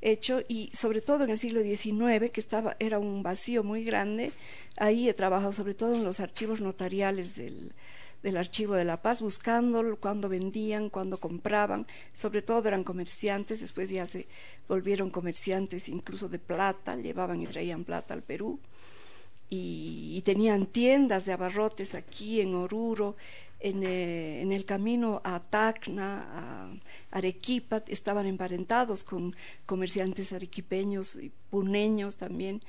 hecho 0.02 0.42
y 0.48 0.70
sobre 0.74 1.02
todo 1.02 1.24
en 1.24 1.32
el 1.32 1.40
siglo 1.40 1.62
XIX, 1.62 2.30
que 2.32 2.40
estaba, 2.40 2.76
era 2.80 3.00
un 3.00 3.24
vacío 3.24 3.64
muy 3.64 3.84
grande, 3.84 4.32
ahí 4.78 5.10
he 5.10 5.14
trabajado 5.14 5.54
sobre 5.54 5.74
todo 5.74 5.96
en 5.96 6.04
los 6.04 6.20
archivos 6.20 6.62
notariales 6.62 7.36
del, 7.36 7.74
del 8.22 8.38
Archivo 8.38 8.76
de 8.76 8.86
la 8.86 9.02
Paz, 9.02 9.24
buscando 9.24 9.98
cuando 10.00 10.30
vendían, 10.30 10.90
cuando 10.90 11.18
compraban, 11.18 11.88
sobre 12.14 12.44
todo 12.44 12.68
eran 12.68 12.84
comerciantes, 12.84 13.62
después 13.62 13.90
ya 13.90 14.06
se 14.06 14.28
volvieron 14.68 15.10
comerciantes 15.10 15.90
incluso 15.90 16.30
de 16.30 16.38
plata, 16.38 16.96
llevaban 16.96 17.42
y 17.42 17.48
traían 17.48 17.86
plata 17.86 18.14
al 18.14 18.22
Perú 18.22 18.60
y, 19.50 20.22
tenían 20.26 20.66
tiendas 20.66 21.26
de 21.26 21.34
abarrotes 21.34 21.96
aquí 21.96 22.42
en 22.42 22.56
Oruro, 22.56 23.16
en, 23.60 23.84
eh, 23.84 24.42
en, 24.42 24.52
el 24.52 24.66
camino 24.66 25.22
a 25.24 25.40
Tacna, 25.40 26.26
a 27.12 27.18
Arequipa, 27.18 27.84
estaban 27.88 28.26
emparentados 28.26 29.04
con 29.04 29.36
comerciantes 29.66 30.34
arequipeños 30.34 31.16
y 31.16 31.32
puneños 31.50 32.18
también. 32.18 32.62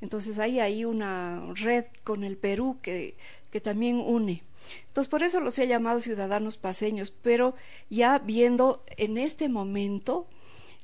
Entonces 0.00 0.38
hay 0.38 0.58
ahí 0.58 0.84
una 0.84 1.52
red 1.54 1.84
con 2.02 2.24
el 2.24 2.36
Perú 2.36 2.76
que, 2.82 3.14
que 3.50 3.60
también 3.60 3.98
une. 3.98 4.42
Entonces 4.88 5.08
por 5.08 5.22
eso 5.22 5.40
los 5.40 5.58
he 5.58 5.66
llamado 5.66 6.00
ciudadanos 6.00 6.56
paseños, 6.56 7.10
pero 7.10 7.54
ya 7.88 8.18
viendo 8.18 8.84
en 8.96 9.16
este 9.16 9.48
momento 9.48 10.26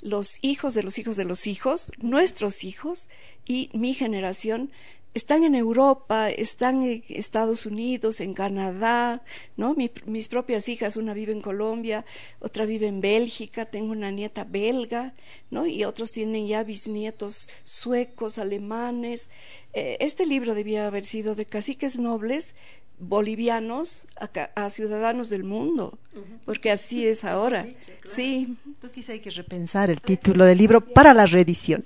los 0.00 0.42
hijos 0.42 0.74
de 0.74 0.82
los 0.82 0.98
hijos 0.98 1.16
de 1.16 1.24
los 1.24 1.46
hijos, 1.46 1.90
nuestros 1.98 2.64
hijos 2.64 3.08
y 3.44 3.70
mi 3.72 3.94
generación 3.94 4.70
están 5.18 5.42
en 5.42 5.56
Europa, 5.56 6.30
están 6.30 6.82
en 6.82 7.02
Estados 7.08 7.66
Unidos, 7.66 8.20
en 8.20 8.34
Canadá, 8.34 9.20
¿no? 9.56 9.74
mis 10.06 10.28
propias 10.28 10.68
hijas, 10.68 10.96
una 10.96 11.12
vive 11.12 11.32
en 11.32 11.40
Colombia, 11.40 12.04
otra 12.38 12.66
vive 12.66 12.86
en 12.86 13.00
Bélgica, 13.00 13.66
tengo 13.66 13.90
una 13.90 14.12
nieta 14.12 14.44
belga, 14.44 15.14
¿no? 15.50 15.66
Y 15.66 15.82
otros 15.82 16.12
tienen 16.12 16.46
ya 16.46 16.62
bisnietos 16.62 17.48
suecos, 17.64 18.38
alemanes. 18.38 19.28
Eh, 19.72 19.96
este 19.98 20.24
libro 20.24 20.54
debía 20.54 20.86
haber 20.86 21.04
sido 21.04 21.34
de 21.34 21.46
caciques 21.46 21.98
nobles 21.98 22.54
bolivianos 23.00 24.06
a, 24.54 24.70
ciudadanos 24.70 25.28
del 25.28 25.44
mundo, 25.44 25.98
porque 26.44 26.70
así 26.70 27.06
es 27.06 27.24
ahora. 27.24 27.66
Sí. 28.04 28.56
Entonces 28.66 28.92
quizá 28.92 29.12
hay 29.12 29.20
que 29.20 29.30
repensar 29.30 29.90
el 29.90 30.00
título 30.00 30.44
del 30.44 30.58
libro 30.58 30.80
para 30.80 31.14
la 31.14 31.26
reedición. 31.26 31.84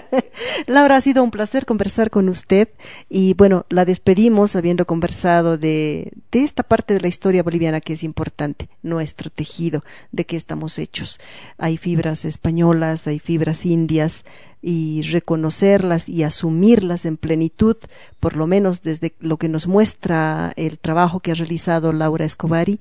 Laura, 0.66 0.96
ha 0.96 1.00
sido 1.00 1.22
un 1.22 1.30
placer 1.30 1.66
conversar 1.66 2.10
con 2.10 2.28
usted 2.28 2.68
y 3.08 3.34
bueno, 3.34 3.66
la 3.68 3.84
despedimos 3.84 4.56
habiendo 4.56 4.86
conversado 4.86 5.58
de, 5.58 6.12
de 6.32 6.44
esta 6.44 6.62
parte 6.62 6.94
de 6.94 7.00
la 7.00 7.08
historia 7.08 7.42
boliviana 7.42 7.80
que 7.80 7.94
es 7.94 8.02
importante, 8.02 8.68
nuestro 8.82 9.30
tejido, 9.30 9.82
de 10.12 10.24
qué 10.24 10.36
estamos 10.36 10.78
hechos. 10.78 11.20
Hay 11.58 11.76
fibras 11.76 12.24
españolas, 12.24 13.06
hay 13.06 13.18
fibras 13.18 13.66
indias, 13.66 14.24
y 14.62 15.02
reconocerlas 15.02 16.08
y 16.08 16.22
asumirlas 16.22 17.04
en 17.04 17.16
plenitud, 17.16 17.76
por 18.20 18.36
lo 18.36 18.46
menos 18.46 18.82
desde 18.82 19.14
lo 19.20 19.36
que 19.36 19.48
nos 19.48 19.66
muestra 19.66 20.52
el 20.56 20.78
trabajo 20.78 21.20
que 21.20 21.32
ha 21.32 21.34
realizado 21.34 21.92
Laura 21.92 22.24
Escobari, 22.24 22.80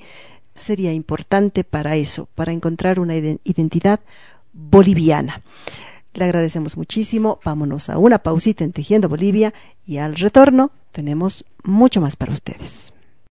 sería 0.56 0.92
importante 0.92 1.63
para 1.63 1.96
eso, 1.96 2.28
para 2.36 2.52
encontrar 2.52 3.00
una 3.00 3.16
identidad 3.16 4.00
boliviana. 4.54 5.42
Le 6.13 6.26
agradecemos 6.26 6.78
muchísimo. 6.78 7.40
Vámonos 7.44 7.90
a 7.90 8.00
una 8.00 8.18
pausita 8.18 8.63
en 8.63 8.74
Tejiendo 8.74 9.08
Bolivia 9.08 9.54
y 9.86 9.98
al 9.98 10.16
retorno 10.16 10.72
tenemos 10.92 11.46
mucho 11.63 12.02
más 12.02 12.16
para 12.16 12.34
ustedes. 12.34 12.92